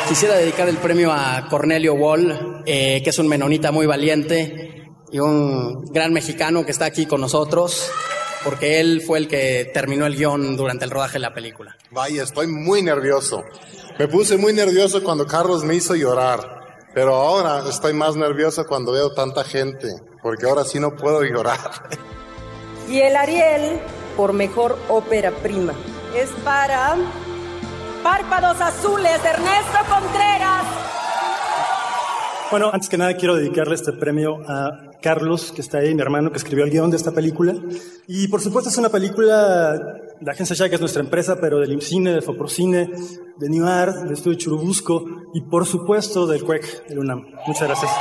Quisiera 0.08 0.36
dedicar 0.36 0.66
el 0.70 0.78
premio 0.78 1.12
a 1.12 1.46
Cornelio 1.50 1.92
Wall, 1.92 2.62
eh, 2.64 3.02
que 3.04 3.10
es 3.10 3.18
un 3.18 3.28
menonita 3.28 3.70
muy 3.72 3.84
valiente 3.84 4.90
y 5.12 5.18
un 5.18 5.84
gran 5.92 6.14
mexicano 6.14 6.64
que 6.64 6.70
está 6.70 6.86
aquí 6.86 7.04
con 7.04 7.20
nosotros, 7.20 7.90
porque 8.42 8.80
él 8.80 9.02
fue 9.06 9.18
el 9.18 9.28
que 9.28 9.70
terminó 9.74 10.06
el 10.06 10.16
guion 10.16 10.56
durante 10.56 10.86
el 10.86 10.90
rodaje 10.90 11.14
de 11.14 11.18
la 11.18 11.34
película. 11.34 11.76
Vaya, 11.90 12.22
estoy 12.22 12.46
muy 12.46 12.80
nervioso. 12.80 13.44
Me 13.98 14.08
puse 14.08 14.38
muy 14.38 14.54
nervioso 14.54 15.04
cuando 15.04 15.26
Carlos 15.26 15.62
me 15.62 15.74
hizo 15.74 15.94
llorar, 15.94 16.78
pero 16.94 17.14
ahora 17.14 17.68
estoy 17.68 17.92
más 17.92 18.16
nervioso 18.16 18.64
cuando 18.66 18.92
veo 18.92 19.12
tanta 19.12 19.44
gente, 19.44 19.88
porque 20.22 20.46
ahora 20.46 20.64
sí 20.64 20.80
no 20.80 20.96
puedo 20.96 21.22
llorar. 21.22 21.58
Y 22.88 23.00
el 23.00 23.14
Ariel 23.14 23.78
por 24.16 24.32
mejor 24.32 24.78
ópera 24.88 25.30
prima 25.30 25.74
es 26.16 26.30
para 26.42 26.96
Párpados 28.02 28.60
Azules 28.60 29.22
de 29.22 29.28
Ernesto 29.28 29.78
Contreras. 29.88 30.64
Bueno, 32.50 32.70
antes 32.72 32.88
que 32.88 32.96
nada 32.96 33.14
quiero 33.14 33.36
dedicarle 33.36 33.74
este 33.74 33.92
premio 33.92 34.38
a 34.48 34.90
Carlos, 35.02 35.52
que 35.52 35.60
está 35.60 35.78
ahí, 35.78 35.94
mi 35.94 36.00
hermano, 36.00 36.30
que 36.30 36.38
escribió 36.38 36.64
el 36.64 36.70
guion 36.70 36.90
de 36.90 36.96
esta 36.96 37.12
película. 37.12 37.54
Y 38.06 38.28
por 38.28 38.40
supuesto 38.40 38.70
es 38.70 38.78
una 38.78 38.88
película, 38.88 39.74
la 40.20 40.32
agencia 40.32 40.56
ya 40.56 40.68
que 40.68 40.76
es 40.76 40.80
nuestra 40.80 41.02
empresa, 41.02 41.36
pero 41.40 41.58
del 41.58 41.72
IMCINE, 41.72 42.12
de 42.12 42.22
Foprocine, 42.22 42.90
de 43.36 43.48
New 43.48 43.66
Art, 43.66 43.96
del 43.96 44.12
Estudio 44.12 44.38
Churubusco 44.38 45.04
y 45.34 45.42
por 45.42 45.66
supuesto 45.66 46.26
del 46.26 46.42
CUEC, 46.42 46.86
del 46.88 47.00
UNAM. 47.00 47.26
Muchas 47.46 47.68
gracias. 47.68 47.92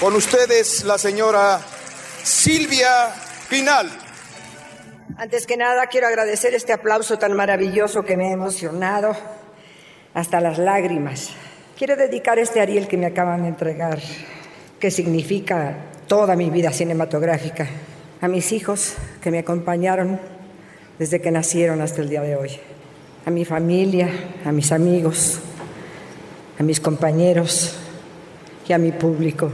Con 0.00 0.14
ustedes 0.14 0.84
la 0.84 0.98
señora 0.98 1.60
Silvia 2.22 3.12
Pinal. 3.48 4.01
Antes 5.22 5.46
que 5.46 5.56
nada, 5.56 5.86
quiero 5.86 6.08
agradecer 6.08 6.52
este 6.52 6.72
aplauso 6.72 7.16
tan 7.16 7.34
maravilloso 7.34 8.02
que 8.02 8.16
me 8.16 8.26
ha 8.26 8.32
emocionado 8.32 9.14
hasta 10.14 10.40
las 10.40 10.58
lágrimas. 10.58 11.30
Quiero 11.78 11.94
dedicar 11.94 12.40
este 12.40 12.60
Ariel 12.60 12.88
que 12.88 12.96
me 12.96 13.06
acaban 13.06 13.42
de 13.42 13.48
entregar, 13.50 14.00
que 14.80 14.90
significa 14.90 15.76
toda 16.08 16.34
mi 16.34 16.50
vida 16.50 16.72
cinematográfica, 16.72 17.68
a 18.20 18.26
mis 18.26 18.50
hijos 18.50 18.96
que 19.22 19.30
me 19.30 19.38
acompañaron 19.38 20.18
desde 20.98 21.20
que 21.20 21.30
nacieron 21.30 21.80
hasta 21.82 22.00
el 22.00 22.08
día 22.08 22.22
de 22.22 22.34
hoy, 22.34 22.58
a 23.24 23.30
mi 23.30 23.44
familia, 23.44 24.08
a 24.44 24.50
mis 24.50 24.72
amigos, 24.72 25.38
a 26.58 26.64
mis 26.64 26.80
compañeros 26.80 27.78
y 28.66 28.72
a 28.72 28.78
mi 28.78 28.90
público 28.90 29.52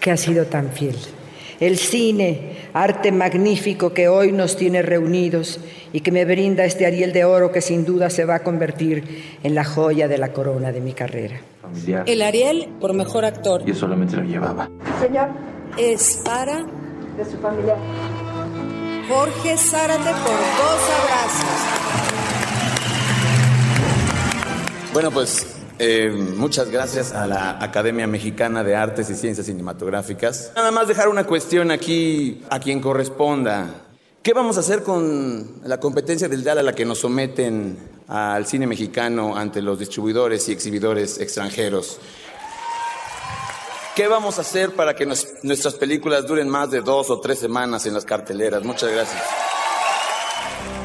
que 0.00 0.10
ha 0.10 0.16
sido 0.16 0.46
tan 0.46 0.70
fiel. 0.72 0.96
El 1.60 1.78
cine, 1.78 2.68
arte 2.72 3.12
magnífico 3.12 3.92
que 3.92 4.08
hoy 4.08 4.32
nos 4.32 4.56
tiene 4.56 4.82
reunidos 4.82 5.60
y 5.92 6.00
que 6.00 6.10
me 6.10 6.24
brinda 6.24 6.64
este 6.64 6.86
Ariel 6.86 7.12
de 7.12 7.24
Oro 7.24 7.52
que 7.52 7.60
sin 7.60 7.84
duda 7.84 8.10
se 8.10 8.24
va 8.24 8.36
a 8.36 8.42
convertir 8.42 9.38
en 9.42 9.54
la 9.54 9.64
joya 9.64 10.08
de 10.08 10.18
la 10.18 10.32
corona 10.32 10.72
de 10.72 10.80
mi 10.80 10.92
carrera. 10.92 11.40
Familiar. 11.60 12.04
El 12.08 12.22
Ariel 12.22 12.68
por 12.80 12.92
mejor 12.94 13.24
actor 13.24 13.64
Yo 13.64 13.74
solamente 13.74 14.16
lo 14.16 14.24
llevaba. 14.24 14.68
Señor, 15.00 15.28
es 15.78 16.20
para 16.24 16.64
de 17.16 17.24
su 17.24 17.36
familia. 17.38 17.76
Jorge 19.08 19.56
Zárate 19.56 20.10
por 20.10 20.12
dos 20.14 20.80
abrazos. 21.00 21.82
Bueno, 24.92 25.10
pues 25.10 25.51
eh, 25.78 26.10
muchas 26.10 26.70
gracias 26.70 27.12
a 27.12 27.26
la 27.26 27.62
Academia 27.62 28.06
Mexicana 28.06 28.62
de 28.62 28.76
Artes 28.76 29.10
y 29.10 29.14
Ciencias 29.14 29.46
Cinematográficas. 29.46 30.52
Nada 30.54 30.70
más 30.70 30.88
dejar 30.88 31.08
una 31.08 31.24
cuestión 31.24 31.70
aquí 31.70 32.42
a 32.50 32.60
quien 32.60 32.80
corresponda. 32.80 33.86
¿Qué 34.22 34.32
vamos 34.32 34.56
a 34.56 34.60
hacer 34.60 34.82
con 34.82 35.62
la 35.64 35.80
competencia 35.80 36.28
del 36.28 36.44
DAL 36.44 36.58
a 36.58 36.62
la 36.62 36.74
que 36.74 36.84
nos 36.84 37.00
someten 37.00 37.76
al 38.06 38.46
cine 38.46 38.66
mexicano 38.66 39.36
ante 39.36 39.60
los 39.60 39.78
distribuidores 39.78 40.48
y 40.48 40.52
exhibidores 40.52 41.18
extranjeros? 41.18 41.98
¿Qué 43.96 44.08
vamos 44.08 44.38
a 44.38 44.42
hacer 44.42 44.74
para 44.74 44.94
que 44.94 45.06
nuestras 45.06 45.74
películas 45.74 46.26
duren 46.26 46.48
más 46.48 46.70
de 46.70 46.80
dos 46.80 47.10
o 47.10 47.20
tres 47.20 47.40
semanas 47.40 47.84
en 47.84 47.94
las 47.94 48.04
carteleras? 48.04 48.62
Muchas 48.64 48.90
gracias. 48.90 49.22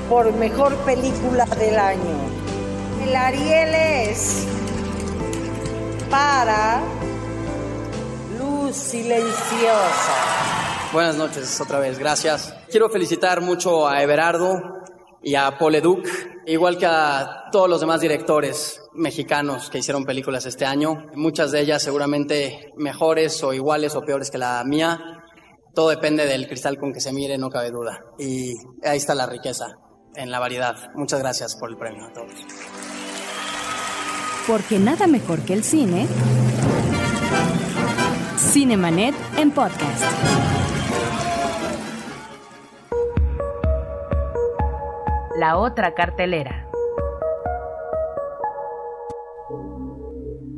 Por 0.10 0.34
mejor 0.34 0.76
película 0.78 1.46
del 1.46 1.78
año. 1.78 2.18
El 3.04 3.16
Ariel 3.16 3.76
es 4.10 4.48
para 6.10 6.82
Luz 8.38 8.76
Silenciosa. 8.76 10.14
Buenas 10.94 11.16
noches 11.16 11.60
otra 11.60 11.80
vez, 11.80 12.00
gracias. 12.00 12.54
Quiero 12.70 12.90
felicitar 12.90 13.42
mucho 13.42 13.88
a 13.88 14.02
Everardo 14.02 14.62
y 15.22 15.36
a 15.36 15.58
Paul 15.58 15.74
Leduc, 15.74 16.08
igual 16.46 16.78
que 16.78 16.86
a 16.86 17.50
todos 17.52 17.70
los 17.70 17.82
demás 17.82 18.00
directores 18.00 18.82
mexicanos 18.94 19.70
que 19.70 19.80
hicieron 19.80 20.06
películas 20.06 20.46
este 20.46 20.66
año. 20.66 21.08
Muchas 21.16 21.52
de 21.52 21.62
ellas 21.62 21.84
seguramente 21.84 22.74
mejores 22.78 23.44
o 23.44 23.54
iguales 23.54 23.96
o 23.96 24.02
peores 24.02 24.32
que 24.32 24.38
la 24.38 24.64
mía. 24.64 25.00
Todo 25.74 25.90
depende 25.90 26.26
del 26.26 26.48
cristal 26.48 26.78
con 26.78 26.94
que 26.94 27.02
se 27.02 27.12
mire, 27.12 27.38
no 27.38 27.50
cabe 27.50 27.70
duda. 27.72 28.04
Y 28.18 28.54
ahí 28.84 28.98
está 28.98 29.14
la 29.14 29.28
riqueza, 29.28 29.68
en 30.16 30.32
la 30.32 30.40
variedad. 30.40 30.76
Muchas 30.96 31.20
gracias 31.20 31.56
por 31.56 31.70
el 31.70 31.78
premio 31.78 32.06
a 32.06 32.14
todos. 32.14 33.07
Porque 34.48 34.80
nada 34.80 35.08
mejor 35.08 35.42
que 35.42 35.54
el 35.54 35.64
cine. 35.64 36.08
Cinemanet 38.38 39.14
en 39.38 39.52
podcast. 39.52 40.06
La 45.38 45.58
otra 45.58 45.94
cartelera. 45.94 46.67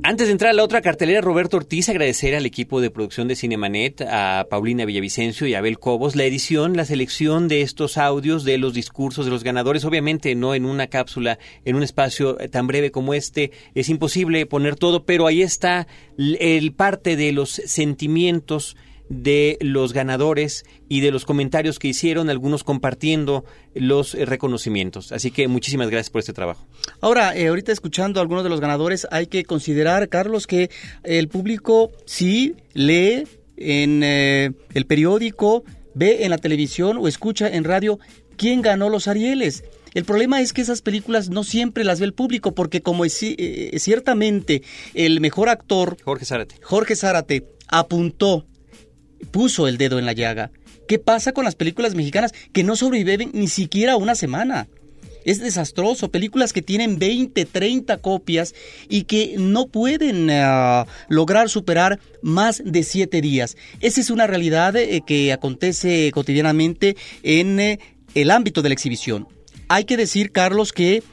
Antes 0.09 0.25
de 0.25 0.31
entrar 0.31 0.49
a 0.49 0.53
la 0.55 0.63
otra 0.63 0.81
cartelera, 0.81 1.21
Roberto 1.21 1.57
Ortiz, 1.57 1.87
agradecer 1.87 2.33
al 2.33 2.47
equipo 2.47 2.81
de 2.81 2.89
producción 2.89 3.27
de 3.27 3.35
Cinemanet, 3.35 4.01
a 4.09 4.47
Paulina 4.49 4.83
Villavicencio 4.83 5.45
y 5.45 5.53
a 5.53 5.59
Abel 5.59 5.77
Cobos, 5.77 6.15
la 6.15 6.25
edición, 6.25 6.75
la 6.75 6.85
selección 6.85 7.47
de 7.47 7.61
estos 7.61 7.95
audios, 7.95 8.43
de 8.43 8.57
los 8.57 8.73
discursos 8.73 9.25
de 9.25 9.31
los 9.31 9.43
ganadores. 9.43 9.85
Obviamente 9.85 10.33
no 10.33 10.55
en 10.55 10.65
una 10.65 10.87
cápsula, 10.87 11.37
en 11.63 11.75
un 11.75 11.83
espacio 11.83 12.37
tan 12.49 12.65
breve 12.65 12.89
como 12.89 13.13
este, 13.13 13.51
es 13.75 13.87
imposible 13.87 14.47
poner 14.47 14.77
todo, 14.77 15.05
pero 15.05 15.27
ahí 15.27 15.43
está 15.43 15.85
el 16.17 16.73
parte 16.73 17.15
de 17.15 17.31
los 17.31 17.51
sentimientos 17.51 18.77
de 19.09 19.57
los 19.59 19.91
ganadores 19.91 20.63
y 20.87 21.01
de 21.01 21.11
los 21.11 21.25
comentarios 21.25 21.79
que 21.79 21.87
hicieron, 21.87 22.29
algunos 22.29 22.63
compartiendo 22.63 23.43
los 23.73 24.13
eh, 24.13 24.25
reconocimientos. 24.25 25.11
Así 25.11 25.31
que 25.31 25.47
muchísimas 25.47 25.89
gracias 25.89 26.11
por 26.11 26.19
este 26.19 26.33
trabajo. 26.33 26.65
Ahora, 27.01 27.35
eh, 27.35 27.47
ahorita 27.47 27.71
escuchando 27.71 28.19
a 28.19 28.21
algunos 28.21 28.43
de 28.43 28.49
los 28.49 28.61
ganadores, 28.61 29.07
hay 29.11 29.27
que 29.27 29.43
considerar, 29.43 30.07
Carlos, 30.09 30.47
que 30.47 30.69
el 31.03 31.27
público 31.27 31.91
sí 32.05 32.55
lee 32.73 33.23
en 33.57 34.03
eh, 34.03 34.51
el 34.73 34.85
periódico, 34.85 35.63
ve 35.95 36.23
en 36.23 36.29
la 36.29 36.37
televisión 36.37 36.97
o 36.97 37.07
escucha 37.07 37.49
en 37.49 37.63
radio 37.63 37.99
quién 38.37 38.61
ganó 38.61 38.89
los 38.89 39.07
Arieles. 39.07 39.63
El 39.95 40.05
problema 40.05 40.39
es 40.39 40.53
que 40.53 40.61
esas 40.61 40.83
películas 40.83 41.29
no 41.29 41.43
siempre 41.43 41.83
las 41.83 41.99
ve 41.99 42.05
el 42.05 42.13
público, 42.13 42.53
porque 42.53 42.81
como 42.81 43.05
es, 43.05 43.25
ciertamente 43.77 44.61
el 44.93 45.19
mejor 45.19 45.49
actor, 45.49 45.97
Jorge 46.05 46.25
Zárate, 46.25 46.55
Jorge 46.61 46.95
Zárate 46.95 47.47
apuntó 47.67 48.45
puso 49.31 49.67
el 49.67 49.77
dedo 49.77 49.99
en 49.99 50.05
la 50.05 50.13
llaga. 50.13 50.51
¿Qué 50.87 50.99
pasa 50.99 51.33
con 51.33 51.45
las 51.45 51.55
películas 51.55 51.95
mexicanas 51.95 52.33
que 52.51 52.63
no 52.63 52.75
sobreviven 52.75 53.31
ni 53.33 53.47
siquiera 53.47 53.95
una 53.95 54.15
semana? 54.15 54.67
Es 55.23 55.39
desastroso. 55.39 56.09
Películas 56.09 56.53
que 56.53 56.61
tienen 56.61 56.97
20, 56.97 57.45
30 57.45 57.97
copias 57.97 58.55
y 58.87 59.03
que 59.03 59.35
no 59.37 59.67
pueden 59.67 60.29
eh, 60.29 60.85
lograr 61.09 61.49
superar 61.49 61.99
más 62.21 62.63
de 62.65 62.83
7 62.83 63.21
días. 63.21 63.57
Esa 63.81 64.01
es 64.01 64.09
una 64.09 64.27
realidad 64.27 64.75
eh, 64.75 65.03
que 65.05 65.31
acontece 65.31 66.09
cotidianamente 66.11 66.95
en 67.21 67.59
eh, 67.59 67.79
el 68.15 68.31
ámbito 68.31 68.61
de 68.61 68.69
la 68.69 68.73
exhibición. 68.73 69.27
Hay 69.67 69.83
que 69.83 69.97
decir, 69.97 70.31
Carlos, 70.31 70.73
que 70.73 71.03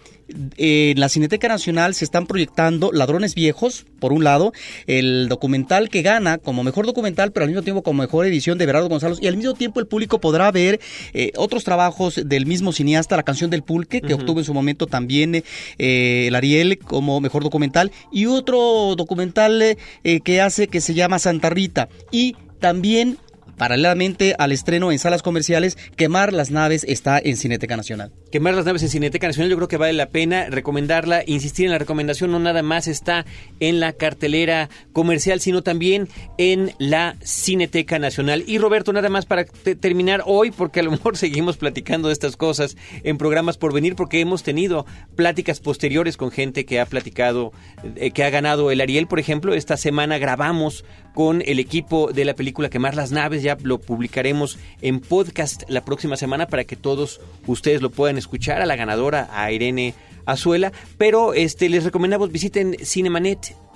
en 0.56 0.98
la 0.98 1.08
Cineteca 1.08 1.48
Nacional 1.48 1.94
se 1.94 2.04
están 2.04 2.26
proyectando 2.26 2.90
Ladrones 2.92 3.34
Viejos, 3.34 3.86
por 3.98 4.12
un 4.12 4.24
lado, 4.24 4.52
el 4.86 5.28
documental 5.28 5.88
que 5.88 6.02
gana 6.02 6.38
como 6.38 6.64
mejor 6.64 6.86
documental, 6.86 7.32
pero 7.32 7.44
al 7.44 7.50
mismo 7.50 7.62
tiempo 7.62 7.82
como 7.82 8.02
mejor 8.02 8.26
edición 8.26 8.58
de 8.58 8.66
Berardo 8.66 8.88
González, 8.88 9.18
y 9.20 9.26
al 9.26 9.36
mismo 9.36 9.54
tiempo 9.54 9.80
el 9.80 9.86
público 9.86 10.20
podrá 10.20 10.50
ver 10.50 10.80
eh, 11.12 11.32
otros 11.36 11.64
trabajos 11.64 12.20
del 12.24 12.46
mismo 12.46 12.72
cineasta, 12.72 13.16
La 13.16 13.22
canción 13.22 13.50
del 13.50 13.62
pulque, 13.62 14.00
que 14.00 14.14
obtuvo 14.14 14.40
en 14.40 14.44
su 14.44 14.54
momento 14.54 14.86
también 14.86 15.44
eh, 15.78 16.24
el 16.26 16.34
Ariel 16.34 16.78
como 16.78 17.20
mejor 17.20 17.42
documental, 17.42 17.92
y 18.12 18.26
otro 18.26 18.94
documental 18.96 19.62
eh, 19.62 20.20
que 20.20 20.40
hace 20.40 20.68
que 20.68 20.80
se 20.80 20.94
llama 20.94 21.18
Santa 21.18 21.50
Rita, 21.50 21.88
y 22.10 22.36
también 22.60 23.18
Paralelamente 23.56 24.34
al 24.38 24.52
estreno 24.52 24.92
en 24.92 24.98
salas 24.98 25.22
comerciales, 25.22 25.78
Quemar 25.96 26.32
las 26.32 26.50
naves 26.50 26.84
está 26.88 27.18
en 27.18 27.36
Cineteca 27.36 27.76
Nacional. 27.76 28.12
Quemar 28.30 28.54
las 28.54 28.66
naves 28.66 28.82
en 28.82 28.90
Cineteca 28.90 29.26
Nacional, 29.26 29.50
yo 29.50 29.56
creo 29.56 29.68
que 29.68 29.76
vale 29.76 29.94
la 29.94 30.10
pena 30.10 30.46
recomendarla, 30.50 31.22
insistir 31.26 31.66
en 31.66 31.72
la 31.72 31.78
recomendación, 31.78 32.30
no 32.30 32.38
nada 32.38 32.62
más 32.62 32.86
está 32.86 33.24
en 33.60 33.80
la 33.80 33.92
cartelera 33.92 34.68
comercial, 34.92 35.40
sino 35.40 35.62
también 35.62 36.08
en 36.36 36.72
la 36.78 37.16
Cineteca 37.22 37.98
Nacional. 37.98 38.44
Y 38.46 38.58
Roberto, 38.58 38.92
nada 38.92 39.08
más 39.08 39.24
para 39.26 39.44
terminar 39.44 40.22
hoy, 40.26 40.50
porque 40.50 40.80
a 40.80 40.82
lo 40.82 40.90
mejor 40.90 41.16
seguimos 41.16 41.56
platicando 41.56 42.08
de 42.08 42.12
estas 42.12 42.36
cosas 42.36 42.76
en 43.04 43.16
programas 43.16 43.56
por 43.56 43.72
venir, 43.72 43.96
porque 43.96 44.20
hemos 44.20 44.42
tenido 44.42 44.86
pláticas 45.14 45.60
posteriores 45.60 46.16
con 46.16 46.30
gente 46.30 46.66
que 46.66 46.80
ha 46.80 46.86
platicado, 46.86 47.52
eh, 47.96 48.10
que 48.10 48.24
ha 48.24 48.30
ganado 48.30 48.70
el 48.70 48.80
Ariel, 48.80 49.06
por 49.06 49.18
ejemplo. 49.18 49.54
Esta 49.54 49.76
semana 49.76 50.18
grabamos 50.18 50.84
con 51.14 51.42
el 51.46 51.58
equipo 51.58 52.12
de 52.12 52.26
la 52.26 52.34
película 52.34 52.68
Quemar 52.68 52.94
las 52.94 53.10
naves, 53.10 53.42
ya 53.46 53.56
lo 53.62 53.78
publicaremos 53.78 54.58
en 54.82 55.00
podcast 55.00 55.62
la 55.68 55.84
próxima 55.84 56.16
semana 56.16 56.48
para 56.48 56.64
que 56.64 56.74
todos 56.74 57.20
ustedes 57.46 57.80
lo 57.80 57.90
puedan 57.90 58.18
escuchar 58.18 58.60
a 58.60 58.66
la 58.66 58.74
ganadora, 58.74 59.28
a 59.32 59.52
Irene 59.52 59.94
Azuela, 60.24 60.72
pero 60.98 61.32
este 61.32 61.68
les 61.68 61.84
recomendamos 61.84 62.32
visiten 62.32 62.76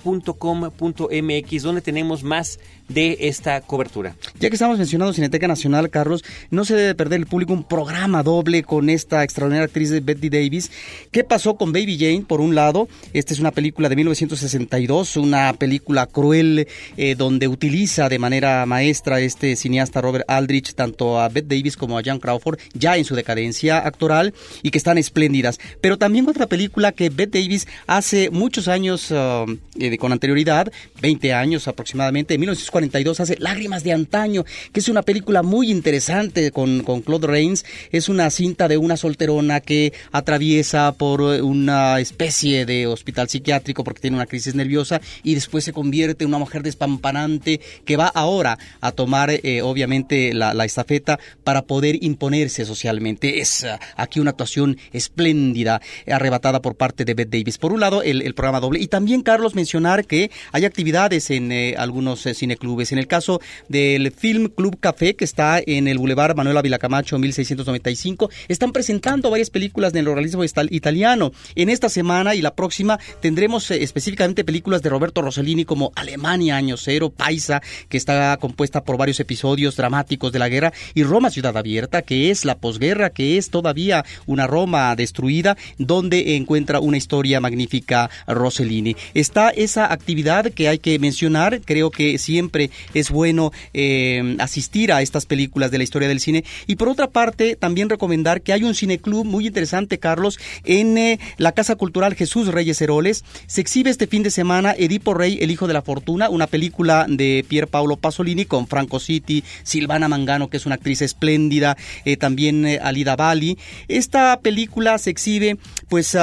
cinemanet.com.mx 0.01 1.63
donde 1.63 1.81
tenemos 1.81 2.23
más 2.23 2.59
de 2.93 3.17
esta 3.21 3.61
cobertura. 3.61 4.15
Ya 4.39 4.49
que 4.49 4.55
estamos 4.55 4.77
mencionando 4.77 5.13
Cineteca 5.13 5.47
Nacional, 5.47 5.89
Carlos, 5.89 6.23
no 6.49 6.65
se 6.65 6.75
debe 6.75 6.95
perder 6.95 7.21
el 7.21 7.25
público 7.25 7.53
un 7.53 7.63
programa 7.63 8.21
doble 8.23 8.63
con 8.63 8.89
esta 8.89 9.23
extraordinaria 9.23 9.65
actriz 9.65 9.89
de 9.89 10.01
Betty 10.01 10.29
Davis. 10.29 10.71
¿Qué 11.11 11.23
pasó 11.23 11.55
con 11.55 11.71
Baby 11.71 11.97
Jane? 11.97 12.25
Por 12.27 12.41
un 12.41 12.55
lado, 12.55 12.87
esta 13.13 13.33
es 13.33 13.39
una 13.39 13.51
película 13.51 13.87
de 13.89 13.95
1962, 13.95 15.17
una 15.17 15.53
película 15.53 16.05
cruel 16.05 16.67
eh, 16.97 17.15
donde 17.15 17.47
utiliza 17.47 18.09
de 18.09 18.19
manera 18.19 18.65
maestra 18.65 19.19
este 19.21 19.55
cineasta 19.55 20.01
Robert 20.01 20.25
Aldrich 20.27 20.73
tanto 20.73 21.19
a 21.19 21.29
Bette 21.29 21.55
Davis 21.55 21.77
como 21.77 21.97
a 21.97 22.03
Jan 22.03 22.19
Crawford 22.19 22.59
ya 22.73 22.97
en 22.97 23.05
su 23.05 23.15
decadencia 23.15 23.79
actoral 23.79 24.33
y 24.63 24.71
que 24.71 24.77
están 24.77 24.97
espléndidas. 24.97 25.59
Pero 25.79 25.97
también 25.97 26.27
otra 26.27 26.47
película 26.47 26.91
que 26.91 27.09
Bette 27.09 27.39
Davis 27.39 27.67
hace 27.87 28.29
muchos 28.29 28.67
años 28.67 29.11
uh, 29.11 29.45
eh, 29.91 29.97
con 29.97 30.11
anterioridad, 30.11 30.71
20 31.01 31.33
años 31.33 31.67
aproximadamente, 31.67 32.33
en 32.33 32.39
1940 32.39 33.01
hace 33.19 33.37
Lágrimas 33.39 33.83
de 33.83 33.93
Antaño, 33.93 34.45
que 34.71 34.79
es 34.79 34.89
una 34.89 35.01
película 35.01 35.43
muy 35.43 35.71
interesante 35.71 36.51
con, 36.51 36.83
con 36.83 37.01
Claude 37.01 37.27
Rains. 37.27 37.65
Es 37.91 38.09
una 38.09 38.29
cinta 38.29 38.67
de 38.67 38.77
una 38.77 38.97
solterona 38.97 39.59
que 39.59 39.93
atraviesa 40.11 40.91
por 40.93 41.21
una 41.21 41.99
especie 41.99 42.65
de 42.65 42.87
hospital 42.87 43.29
psiquiátrico 43.29 43.83
porque 43.83 44.01
tiene 44.01 44.17
una 44.17 44.25
crisis 44.25 44.55
nerviosa 44.55 45.01
y 45.23 45.35
después 45.35 45.63
se 45.63 45.73
convierte 45.73 46.23
en 46.23 46.29
una 46.29 46.39
mujer 46.39 46.63
despampanante 46.63 47.59
que 47.85 47.97
va 47.97 48.07
ahora 48.07 48.57
a 48.81 48.91
tomar 48.91 49.31
eh, 49.31 49.61
obviamente 49.61 50.33
la, 50.33 50.53
la, 50.53 50.65
estafeta 50.65 51.19
para 51.43 51.63
poder 51.63 52.03
imponerse 52.03 52.65
socialmente. 52.65 53.39
Es 53.39 53.63
uh, 53.63 53.77
aquí 53.95 54.19
una 54.19 54.31
actuación 54.31 54.77
espléndida, 54.93 55.81
arrebatada 56.07 56.61
por 56.61 56.75
parte 56.75 57.05
de 57.05 57.13
Bette 57.13 57.37
Davis. 57.37 57.57
Por 57.57 57.73
un 57.73 57.79
lado, 57.79 58.01
el, 58.03 58.33
programa 58.33 58.59
doble. 58.59 58.79
Y 58.79 58.87
también, 58.87 59.21
Carlos, 59.21 59.55
mencionar 59.81 60.05
que 60.05 60.29
hay 60.51 60.65
actividades 60.65 61.31
en 61.31 61.51
eh, 61.51 61.75
algunos 61.77 62.25
eh, 62.25 62.33
cineclubes 62.33 62.91
en 62.91 62.99
el 62.99 63.07
caso 63.07 63.41
del 63.67 64.11
Film 64.11 64.49
Club 64.49 64.79
Café, 64.79 65.15
que 65.15 65.25
está 65.25 65.59
en 65.65 65.87
el 65.87 65.97
Boulevard 65.97 66.35
Manuel 66.35 66.57
Ávila 66.57 66.77
Camacho 66.77 67.17
1695, 67.17 68.29
están 68.47 68.71
presentando 68.71 69.31
varias 69.31 69.49
películas 69.49 69.91
del 69.91 70.05
realismo 70.05 70.43
italiano. 70.43 71.31
En 71.55 71.69
esta 71.69 71.89
semana 71.89 72.35
y 72.35 72.41
la 72.41 72.55
próxima 72.55 72.99
tendremos 73.21 73.71
eh, 73.71 73.81
específicamente 73.81 74.43
películas 74.43 74.83
de 74.83 74.89
Roberto 74.89 75.21
Rossellini 75.21 75.65
como 75.65 75.91
Alemania 75.95 76.57
Año 76.57 76.77
Cero, 76.77 77.09
Paisa, 77.09 77.61
que 77.89 77.97
está 77.97 78.37
compuesta 78.39 78.83
por 78.83 78.97
varios 78.97 79.19
episodios 79.19 79.75
dramáticos 79.75 80.31
de 80.31 80.39
la 80.39 80.49
guerra, 80.49 80.73
y 80.93 81.03
Roma 81.03 81.31
Ciudad 81.31 81.57
Abierta, 81.57 82.03
que 82.03 82.29
es 82.29 82.45
la 82.45 82.59
posguerra, 82.59 83.09
que 83.09 83.37
es 83.37 83.49
todavía 83.49 84.05
una 84.27 84.45
Roma 84.45 84.95
destruida, 84.95 85.57
donde 85.77 86.35
encuentra 86.35 86.79
una 86.79 86.97
historia 86.97 87.39
magnífica 87.39 88.09
Rossellini. 88.27 88.95
Está 89.13 89.49
esa 89.71 89.91
actividad 89.91 90.51
que 90.51 90.67
hay 90.67 90.79
que 90.79 90.99
mencionar, 90.99 91.61
creo 91.61 91.91
que 91.91 92.17
siempre 92.17 92.71
es 92.93 93.09
bueno 93.09 93.53
eh, 93.73 94.35
asistir 94.39 94.91
a 94.91 95.01
estas 95.01 95.25
películas 95.25 95.71
de 95.71 95.77
la 95.77 95.85
historia 95.85 96.09
del 96.09 96.19
cine. 96.19 96.43
Y 96.67 96.75
por 96.75 96.89
otra 96.89 97.09
parte, 97.09 97.55
también 97.55 97.89
recomendar 97.89 98.41
que 98.41 98.51
hay 98.51 98.63
un 98.63 98.75
cineclub 98.75 99.23
muy 99.23 99.47
interesante, 99.47 99.97
Carlos, 99.97 100.39
en 100.65 100.97
eh, 100.97 101.19
la 101.37 101.53
Casa 101.53 101.75
Cultural 101.75 102.15
Jesús 102.15 102.49
Reyes 102.49 102.81
Heroles. 102.81 103.23
Se 103.47 103.61
exhibe 103.61 103.89
este 103.89 104.07
fin 104.07 104.23
de 104.23 104.29
semana 104.29 104.75
Edipo 104.77 105.13
Rey, 105.13 105.37
El 105.39 105.51
Hijo 105.51 105.67
de 105.67 105.73
la 105.73 105.81
Fortuna, 105.81 106.29
una 106.29 106.47
película 106.47 107.05
de 107.07 107.45
Pier 107.47 107.67
Paolo 107.69 107.95
Pasolini 107.95 108.43
con 108.43 108.67
Franco 108.67 108.99
City, 108.99 109.43
Silvana 109.63 110.09
Mangano, 110.09 110.49
que 110.49 110.57
es 110.57 110.65
una 110.65 110.75
actriz 110.75 111.01
espléndida, 111.01 111.77
eh, 112.03 112.17
también 112.17 112.67
Alida 112.81 113.15
Bali. 113.15 113.57
Esta 113.87 114.37
película 114.41 114.97
se 114.97 115.11
exhibe 115.11 115.57
pues, 115.87 116.17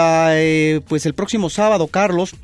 pues 0.86 1.06
el 1.06 1.14
próximo 1.14 1.48
sábado, 1.48 1.86
Carlos 1.86 2.34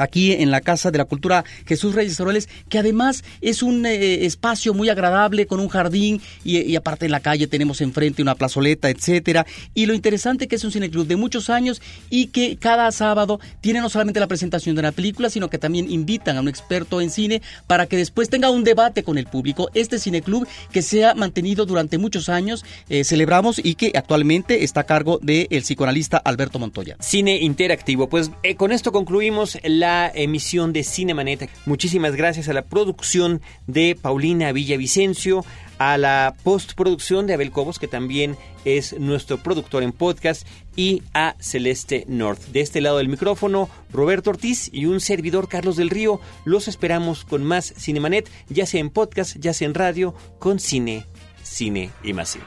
aquí 0.00 0.32
en 0.32 0.50
la 0.50 0.60
Casa 0.60 0.90
de 0.90 0.98
la 0.98 1.04
Cultura 1.04 1.44
Jesús 1.66 1.94
Reyes 1.94 2.18
Oroles, 2.20 2.48
que 2.68 2.78
además 2.78 3.24
es 3.40 3.62
un 3.62 3.86
eh, 3.86 4.24
espacio 4.24 4.74
muy 4.74 4.88
agradable 4.88 5.46
con 5.46 5.60
un 5.60 5.68
jardín 5.68 6.20
y, 6.44 6.76
aparte 6.76 7.06
en 7.06 7.12
la 7.12 7.20
calle 7.20 7.46
tenemos 7.46 7.80
enfrente 7.80 8.22
una 8.22 8.34
plazoleta, 8.34 8.90
etcétera. 8.90 9.46
Y 9.74 9.86
lo 9.86 9.94
interesante 9.94 10.48
que 10.48 10.56
es 10.56 10.64
un 10.64 10.72
cineclub 10.72 11.06
de 11.06 11.16
muchos 11.16 11.50
años 11.50 11.80
y 12.10 12.28
que 12.28 12.56
cada 12.56 12.90
sábado 12.92 13.40
tiene 13.60 13.80
no 13.80 13.88
solamente 13.88 14.20
la 14.20 14.26
presentación 14.26 14.74
de 14.74 14.80
una 14.80 14.92
película, 14.92 15.30
sino 15.30 15.50
que 15.50 15.58
también 15.58 15.90
invitan 15.90 16.36
a 16.36 16.40
un 16.40 16.48
experto 16.48 17.00
en 17.00 17.10
cine 17.10 17.42
para 17.66 17.86
que 17.86 17.96
después 17.96 18.28
tenga 18.28 18.50
un 18.50 18.64
debate 18.64 19.02
con 19.02 19.18
el 19.18 19.26
público. 19.26 19.70
Este 19.74 19.98
cineclub 19.98 20.46
que 20.72 20.82
se 20.82 21.04
ha 21.04 21.14
mantenido 21.14 21.66
durante 21.66 21.98
muchos 21.98 22.28
años, 22.28 22.64
eh, 22.88 23.04
celebramos 23.04 23.60
y 23.62 23.74
que 23.74 23.92
actualmente 23.94 24.64
está 24.64 24.80
a 24.80 24.84
cargo 24.84 25.18
del 25.22 25.46
psicoanalista 25.62 26.18
Alberto 26.18 26.58
Montoya. 26.58 26.96
Cine 27.00 27.36
interactivo. 27.36 28.08
Pues 28.08 28.30
eh, 28.42 28.54
con 28.54 28.72
esto 28.72 28.92
concluimos 28.92 29.58
la 29.62 29.87
emisión 30.14 30.72
de 30.72 30.84
Cinemanet. 30.84 31.50
Muchísimas 31.66 32.14
gracias 32.14 32.48
a 32.48 32.52
la 32.52 32.62
producción 32.62 33.40
de 33.66 33.96
Paulina 34.00 34.52
Villavicencio, 34.52 35.44
a 35.78 35.96
la 35.96 36.34
postproducción 36.42 37.26
de 37.26 37.34
Abel 37.34 37.50
Cobos, 37.50 37.78
que 37.78 37.88
también 37.88 38.36
es 38.64 38.98
nuestro 38.98 39.38
productor 39.38 39.82
en 39.82 39.92
podcast, 39.92 40.46
y 40.76 41.02
a 41.14 41.36
Celeste 41.40 42.04
North. 42.08 42.40
De 42.48 42.60
este 42.60 42.80
lado 42.80 42.98
del 42.98 43.08
micrófono, 43.08 43.68
Roberto 43.92 44.30
Ortiz 44.30 44.70
y 44.72 44.86
un 44.86 45.00
servidor 45.00 45.48
Carlos 45.48 45.76
del 45.76 45.90
Río. 45.90 46.20
Los 46.44 46.68
esperamos 46.68 47.24
con 47.24 47.44
más 47.44 47.74
Cinemanet, 47.76 48.30
ya 48.48 48.66
sea 48.66 48.80
en 48.80 48.90
podcast, 48.90 49.36
ya 49.38 49.52
sea 49.52 49.66
en 49.66 49.74
radio, 49.74 50.14
con 50.38 50.58
cine, 50.58 51.04
cine 51.42 51.90
y 52.02 52.12
más 52.12 52.30
cine. 52.30 52.44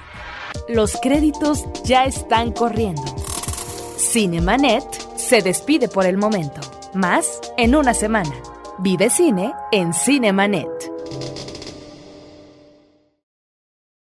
Los 0.67 0.97
créditos 1.01 1.65
ya 1.85 2.05
están 2.05 2.51
corriendo. 2.51 3.03
Cinemanet 3.97 4.83
se 5.17 5.41
despide 5.41 5.87
por 5.87 6.05
el 6.05 6.17
momento. 6.17 6.80
Más 6.93 7.39
en 7.57 7.73
una 7.75 7.93
semana. 7.93 8.33
Vive 8.79 9.09
cine 9.09 9.53
en 9.71 9.93
Cinemanet. 9.93 10.90